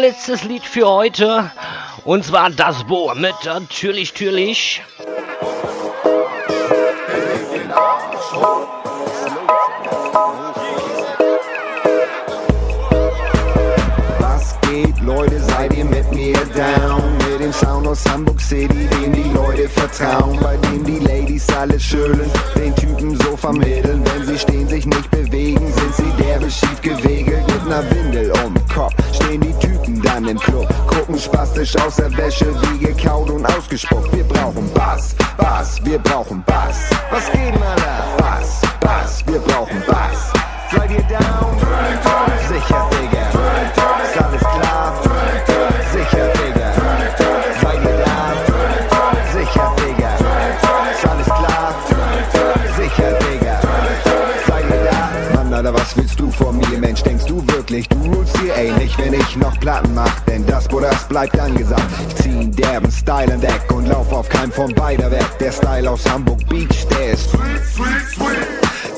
vorletztes 0.00 0.44
Lied 0.44 0.64
für 0.64 0.88
heute. 0.88 1.50
Und 2.06 2.24
zwar 2.24 2.48
das 2.48 2.84
Bo 2.84 3.12
mit 3.14 3.34
Natürlich, 3.44 4.14
Natürlich. 4.14 4.82
Was 14.20 14.58
geht, 14.62 14.98
Leute, 15.00 15.38
seid 15.38 15.76
ihr 15.76 15.84
mit 15.84 16.10
mir 16.14 16.32
down? 16.56 17.02
Mit 17.18 17.40
dem 17.40 17.52
Sound 17.52 17.86
aus 17.86 18.02
Hamburg 18.06 18.40
City, 18.40 18.88
dem 19.02 19.12
die 19.12 19.30
Leute 19.34 19.68
vertrauen, 19.68 20.40
bei 20.40 20.56
dem 20.56 20.82
die 20.82 21.00
Ladies 21.00 21.46
alles 21.50 21.82
schütteln, 21.82 22.30
den 22.56 22.74
Typen 22.74 23.20
so 23.20 23.36
vermitteln. 23.36 24.02
Wenn 24.06 24.26
sie 24.26 24.38
stehen, 24.38 24.66
sich 24.66 24.86
nicht 24.86 25.10
bewegen, 25.10 25.70
sind 25.74 25.94
sie 25.94 26.22
derbe 26.22 26.50
schief 26.50 26.80
gewegelt 26.80 27.46
mit 27.48 27.66
ner 27.66 27.84
Windel 27.90 28.32
im 30.30 30.38
Club, 30.38 30.68
gucken 30.86 31.18
spastisch 31.18 31.76
aus 31.78 31.96
der 31.96 32.16
Wäsche, 32.16 32.46
wie 32.62 32.78
gekaut 32.78 33.30
und 33.30 33.44
ausgespuckt. 33.56 34.14
Wir 34.14 34.24
brauchen 34.24 34.72
Bass, 34.72 35.16
Bass, 35.36 35.80
wir 35.84 35.98
brauchen 35.98 36.42
Bass. 36.44 36.76
Was 37.10 37.30
geht, 37.32 37.54
Alter? 37.54 38.04
Bass, 38.16 38.60
Bass, 38.80 39.24
wir 39.26 39.40
brauchen 39.40 39.82
Bass. 39.86 40.32
Seid 40.70 40.90
ihr 40.92 41.02
down? 41.02 41.58
Sicher, 42.48 42.88
Digga. 42.92 43.28
Ist 44.04 44.22
alles 44.22 44.40
klar? 44.40 44.94
Sicher, 45.92 46.28
Digga. 46.38 46.72
Seid 47.60 47.84
ihr 47.84 47.98
da? 48.04 48.16
Sicher, 49.32 49.72
Digga. 49.78 50.14
Ist 50.94 51.08
alles 51.08 51.26
klar? 51.26 51.74
Sicher, 52.76 53.12
Digga. 53.18 53.60
Seid 54.46 54.64
ihr 54.70 54.90
da? 54.90 55.34
Mann, 55.34 55.52
Alter, 55.52 55.74
was 55.74 55.96
willst 55.96 56.20
du 56.20 56.30
von 56.30 56.56
mir, 56.56 56.78
Mensch? 56.78 57.02
Denkst 57.02 57.24
du 57.26 57.44
wirklich, 57.48 57.88
du 57.88 57.98
rulst 58.12 58.38
hier 58.38 58.54
ähnlich, 58.54 58.96
wenn 58.98 59.14
ich 59.14 59.36
noch 59.36 59.58
Platten 59.58 59.92
mach? 59.94 60.09
Bleibt 61.10 61.38
angesagt. 61.38 61.82
Ich 62.08 62.14
zieh 62.22 62.30
einen 62.30 62.52
derben 62.52 62.90
Style 62.90 63.32
entdeck 63.32 63.70
und 63.74 63.86
lauf 63.86 64.10
auf 64.12 64.28
keinem 64.28 64.52
von 64.52 64.72
beider 64.74 65.10
weg. 65.10 65.26
Der 65.38 65.52
Style 65.52 65.90
aus 65.90 66.08
Hamburg 66.08 66.38
Beach, 66.48 66.86
der 66.88 67.12
ist 67.12 67.28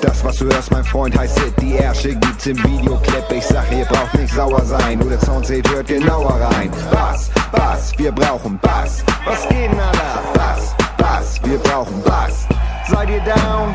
das, 0.03 0.25
was 0.25 0.37
du 0.37 0.45
hörst, 0.47 0.71
mein 0.71 0.85
Freund, 0.85 1.17
heißt 1.19 1.39
Hit. 1.41 1.55
Die 1.61 1.75
Ärsche 1.77 2.15
gibt's 2.15 2.47
im 2.47 2.59
Videoclip. 2.59 3.25
Ich 3.31 3.47
sag, 3.47 3.65
ihr 3.73 3.85
braucht 3.87 4.15
nicht 4.15 4.35
sauer 4.35 4.63
sein. 4.65 4.99
Nur 4.99 5.09
der 5.09 5.21
Sound 5.21 5.47
seht, 5.47 5.69
hört 5.71 5.87
genauer 5.87 6.39
rein. 6.41 6.71
Bass, 6.91 7.31
Bass, 7.51 7.93
wir 7.97 8.13
brauchen 8.13 8.59
Bass. 8.61 9.03
Was 9.25 9.49
geht 9.49 9.71
denn, 9.73 9.81
Alter? 9.81 10.23
Bass, 10.35 10.75
Bass, 10.99 11.41
wir 11.45 11.59
brauchen 11.59 12.03
Bass. 12.03 12.47
Seid 12.91 13.09
ihr 13.09 13.21
down? 13.21 13.75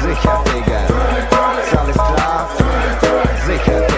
Sicher, 0.00 0.44
Digga. 0.44 0.84
Ist 1.64 1.78
alles 1.78 1.94
klar? 1.94 2.48
Sicher, 3.46 3.89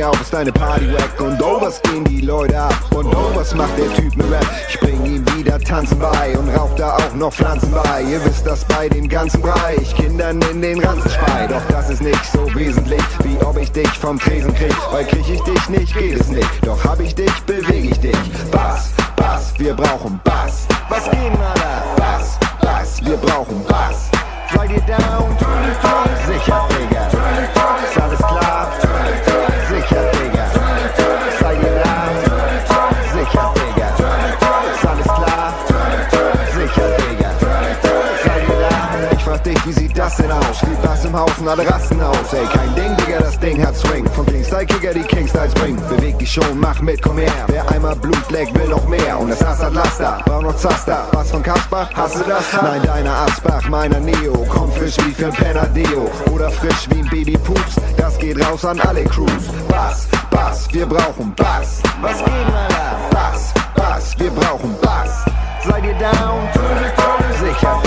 Den 0.00 0.06
hier 0.06 0.10
auf, 0.12 0.20
ist 0.22 0.32
deine 0.32 0.50
Party-Wack. 0.50 1.20
Und 1.20 1.38
was 1.60 1.82
gehen 1.82 2.04
die 2.04 2.22
Leute 2.22 2.58
ab? 2.58 2.74
Und 2.94 3.14
was 3.34 3.54
macht 3.54 3.76
der 3.76 3.92
Typ 3.92 4.16
mit 4.16 4.30
Rap? 4.30 4.46
Ich 4.66 4.80
bring 4.80 5.04
ihm 5.04 5.24
wieder 5.36 5.58
Tanzen 5.58 5.98
bei 5.98 6.38
und 6.38 6.48
rauch 6.56 6.74
da 6.76 6.96
auch 6.96 7.14
noch 7.16 7.30
Pflanzen 7.30 7.70
bei. 7.70 8.02
Ihr 8.04 8.24
wisst 8.24 8.46
das 8.46 8.64
bei 8.64 8.88
dem 8.88 9.06
ganzen 9.06 9.42
Bereich. 9.42 9.94
Kindern 9.94 10.40
in 10.52 10.62
den 10.62 10.82
Ranzen 10.82 11.10
spei. 11.10 11.46
Doch 11.48 11.60
das 11.68 11.90
ist 11.90 12.00
nicht 12.00 12.24
so 12.32 12.46
wesentlich, 12.54 13.02
wie 13.24 13.36
ob 13.44 13.58
ich 13.58 13.70
dich 13.72 13.90
vom 13.90 14.18
Tresen 14.18 14.54
krieg. 14.54 14.74
Weil 14.90 15.04
krieg 15.04 15.28
ich 15.28 15.42
dich 15.42 15.68
nicht, 15.68 15.94
geht 15.94 16.18
es 16.18 16.28
nicht. 16.28 16.66
Doch 16.66 16.82
hab 16.82 16.98
ich 17.00 17.14
dich, 17.14 17.32
beweg 17.42 17.90
ich 17.90 18.00
dich. 18.00 18.16
Bass, 18.50 18.92
Bass, 19.16 19.52
wir 19.58 19.74
brauchen 19.74 20.18
Bass. 20.24 20.66
Was 20.88 21.04
geht, 21.10 21.14
Alter? 21.14 21.84
Bass, 21.96 22.38
Bass, 22.62 23.04
wir 23.04 23.18
brauchen 23.18 23.62
Bass. 23.68 24.08
Seid 24.54 24.70
ihr 24.70 24.80
down? 24.80 25.30
Sicher, 25.38 25.60
Digga. 25.66 26.19
Im 41.10 41.18
Haus 41.18 41.32
und 41.38 41.48
alle 41.48 41.68
rasten 41.68 42.00
aus. 42.00 42.32
Ey, 42.32 42.46
kein 42.46 42.74
Ding, 42.74 42.96
Digga, 42.96 43.18
das 43.18 43.38
Ding 43.38 43.64
hat 43.64 43.76
Swing. 43.76 44.08
Von 44.10 44.26
Kingstyle-Kicker 44.26 44.94
die 44.94 45.02
Kingstyles 45.02 45.52
bringen. 45.54 45.80
Beweg 45.88 46.18
dich 46.18 46.32
schon, 46.32 46.58
mach 46.58 46.80
mit, 46.80 47.02
komm 47.02 47.18
her. 47.18 47.32
Wer 47.48 47.68
einmal 47.70 47.96
Blut 47.96 48.30
leckt, 48.30 48.56
will 48.58 48.68
noch 48.68 48.86
mehr. 48.86 49.18
Und 49.18 49.30
das 49.30 49.42
Ass 49.44 49.62
hat 49.62 49.74
Laster, 49.74 50.20
braucht 50.24 50.42
noch 50.42 50.56
Zaster. 50.56 51.06
Was 51.12 51.30
von 51.30 51.42
Kasper? 51.42 51.88
Hast 51.94 52.16
du 52.16 52.24
das? 52.24 52.44
Nein, 52.62 52.82
deiner 52.82 53.14
Asbach, 53.26 53.68
meiner 53.68 54.00
Neo. 54.00 54.46
Komm 54.48 54.70
frisch 54.72 54.96
wie 55.04 55.12
für 55.12 55.30
Penadeo. 55.30 56.10
Oder 56.32 56.50
frisch 56.50 56.88
wie 56.90 57.00
ein 57.00 57.08
Baby 57.08 57.36
Pups. 57.38 57.76
Das 57.96 58.16
geht 58.18 58.44
raus 58.44 58.64
an 58.64 58.80
alle 58.80 59.04
Crews. 59.04 59.48
Bass, 59.68 60.08
Bass, 60.30 60.68
wir 60.72 60.86
brauchen 60.86 61.34
Bass. 61.34 61.82
Was 62.00 62.18
geht, 62.18 62.28
Alter? 62.28 62.96
Bass, 63.10 63.52
Bass, 63.74 64.14
wir 64.18 64.30
brauchen 64.30 64.74
Bass. 64.80 65.24
Seid 65.64 65.84
ihr 65.84 65.94
down? 65.94 66.48
Sicher, 67.40 67.82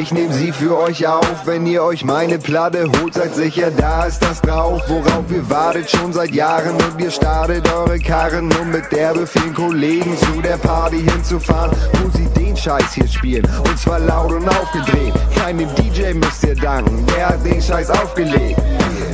ich 0.00 0.12
nehm 0.12 0.32
sie 0.32 0.52
für 0.52 0.78
euch 0.78 1.06
auf. 1.06 1.46
Wenn 1.46 1.66
ihr 1.66 1.82
euch 1.82 2.04
meine 2.04 2.38
Platte 2.38 2.90
holt, 3.00 3.14
seid 3.14 3.34
sicher, 3.34 3.70
da 3.70 4.04
ist 4.04 4.22
das 4.22 4.40
drauf. 4.40 4.82
Worauf 4.88 5.30
ihr 5.30 5.48
wartet 5.50 5.90
schon 5.90 6.12
seit 6.12 6.30
Jahren 6.30 6.74
und 6.74 7.00
ihr 7.00 7.10
startet 7.10 7.68
eure 7.72 7.98
Karren, 7.98 8.52
um 8.60 8.70
mit 8.70 8.90
derbe 8.92 9.26
vielen 9.26 9.54
Kollegen 9.54 10.16
zu 10.18 10.40
der 10.40 10.56
Party 10.58 11.02
hinzufahren, 11.02 11.76
wo 11.94 12.10
sie 12.16 12.26
den 12.40 12.56
Scheiß 12.56 12.94
hier 12.94 13.08
spielen. 13.08 13.46
Und 13.64 13.78
zwar 13.78 13.98
laut 13.98 14.32
und 14.32 14.48
aufgedreht. 14.48 15.14
Keinem 15.36 15.68
DJ 15.74 16.14
müsst 16.14 16.44
ihr 16.44 16.54
danken, 16.54 17.04
der 17.06 17.30
hat 17.30 17.44
den 17.44 17.60
Scheiß 17.60 17.90
aufgelegt. 17.90 18.60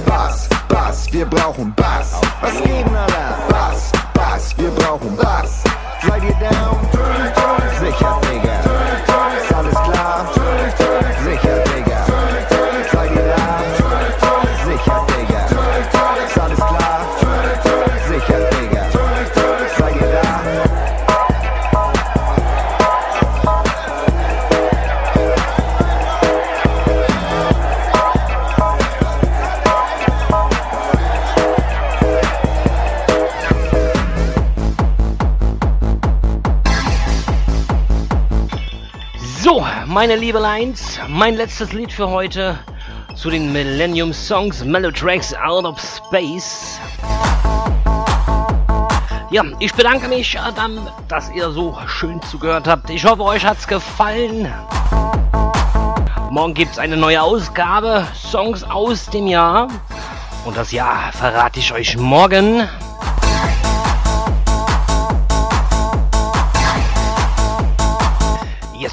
Bass, 0.06 0.48
Bass, 0.68 1.12
wir 1.12 1.26
brauchen 1.26 1.72
Bass. 1.74 2.20
Was 2.40 2.52
geht 2.62 2.86
Alter? 2.86 3.38
Bass, 3.48 3.92
Bass, 4.12 4.54
wir 4.58 4.70
brauchen 4.70 5.16
Bass. 5.16 5.62
Seid 6.06 6.22
ihr 6.24 6.48
down? 6.48 6.76
Sicher, 7.80 8.20
Meine 39.94 40.16
Liebeleins, 40.16 40.98
mein 41.06 41.36
letztes 41.36 41.72
Lied 41.72 41.92
für 41.92 42.10
heute 42.10 42.58
zu 43.14 43.30
den 43.30 43.52
Millennium 43.52 44.12
Songs 44.12 44.64
Melotracks 44.64 45.32
Out 45.34 45.64
of 45.64 45.80
Space. 45.80 46.80
Ja, 49.30 49.44
ich 49.60 49.72
bedanke 49.72 50.08
mich, 50.08 50.36
dann, 50.56 50.80
dass 51.06 51.30
ihr 51.30 51.48
so 51.52 51.78
schön 51.86 52.20
zugehört 52.22 52.66
habt. 52.66 52.90
Ich 52.90 53.04
hoffe, 53.04 53.22
euch 53.22 53.46
hat's 53.46 53.68
gefallen. 53.68 54.52
Morgen 56.28 56.54
gibt's 56.54 56.80
eine 56.80 56.96
neue 56.96 57.22
Ausgabe, 57.22 58.04
Songs 58.16 58.64
aus 58.64 59.06
dem 59.06 59.28
Jahr. 59.28 59.68
Und 60.44 60.56
das 60.56 60.72
Jahr 60.72 61.12
verrate 61.12 61.60
ich 61.60 61.72
euch 61.72 61.96
morgen. 61.96 62.68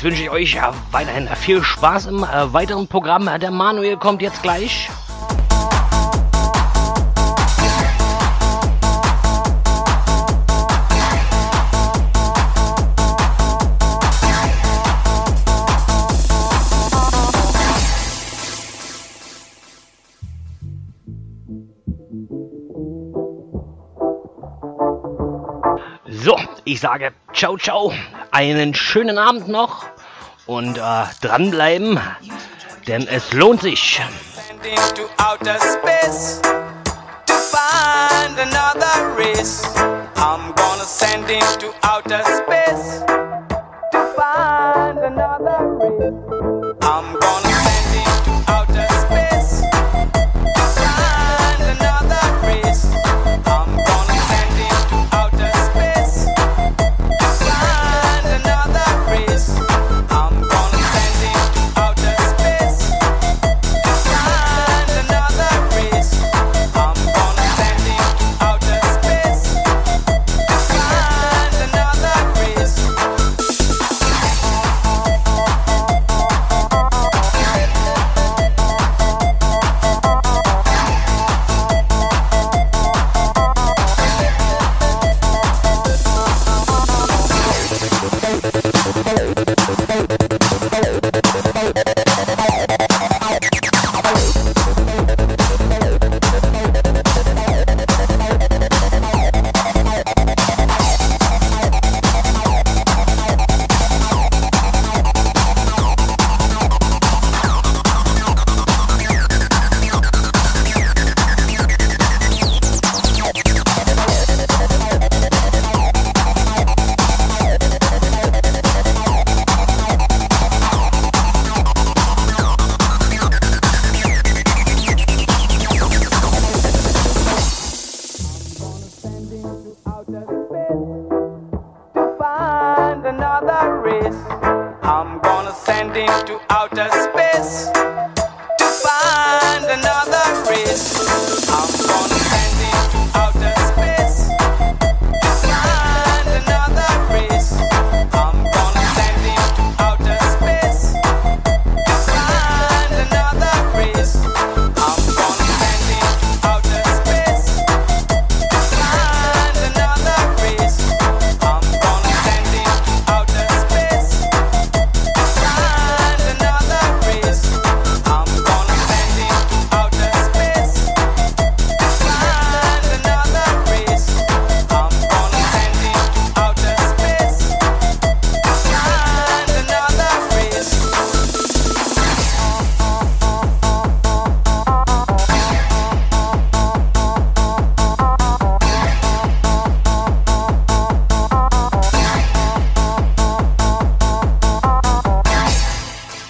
Wünsche 0.03 0.23
ich 0.23 0.29
euch 0.29 0.57
weiterhin 0.91 1.27
viel 1.35 1.63
Spaß 1.63 2.07
im 2.07 2.23
äh, 2.23 2.53
weiteren 2.53 2.87
Programm. 2.87 3.29
Der 3.39 3.51
Manuel 3.51 3.97
kommt 3.97 4.21
jetzt 4.21 4.41
gleich. 4.41 4.89
Ich 26.71 26.79
sage 26.79 27.11
ciao, 27.33 27.57
ciao, 27.57 27.91
einen 28.31 28.73
schönen 28.73 29.17
Abend 29.17 29.49
noch 29.49 29.83
und 30.45 30.77
äh, 30.77 31.03
dranbleiben, 31.19 31.99
denn 32.87 33.09
es 33.09 33.33
lohnt 33.33 33.61
sich. 33.61 33.99
find 37.51 38.39
another 38.39 39.17
race. 39.17 39.65
I'm 40.15 40.53
gonna 40.55 40.85
send 40.85 41.27
him 41.27 41.43
to 41.59 41.73
outer 41.83 42.23
space. 42.23 43.10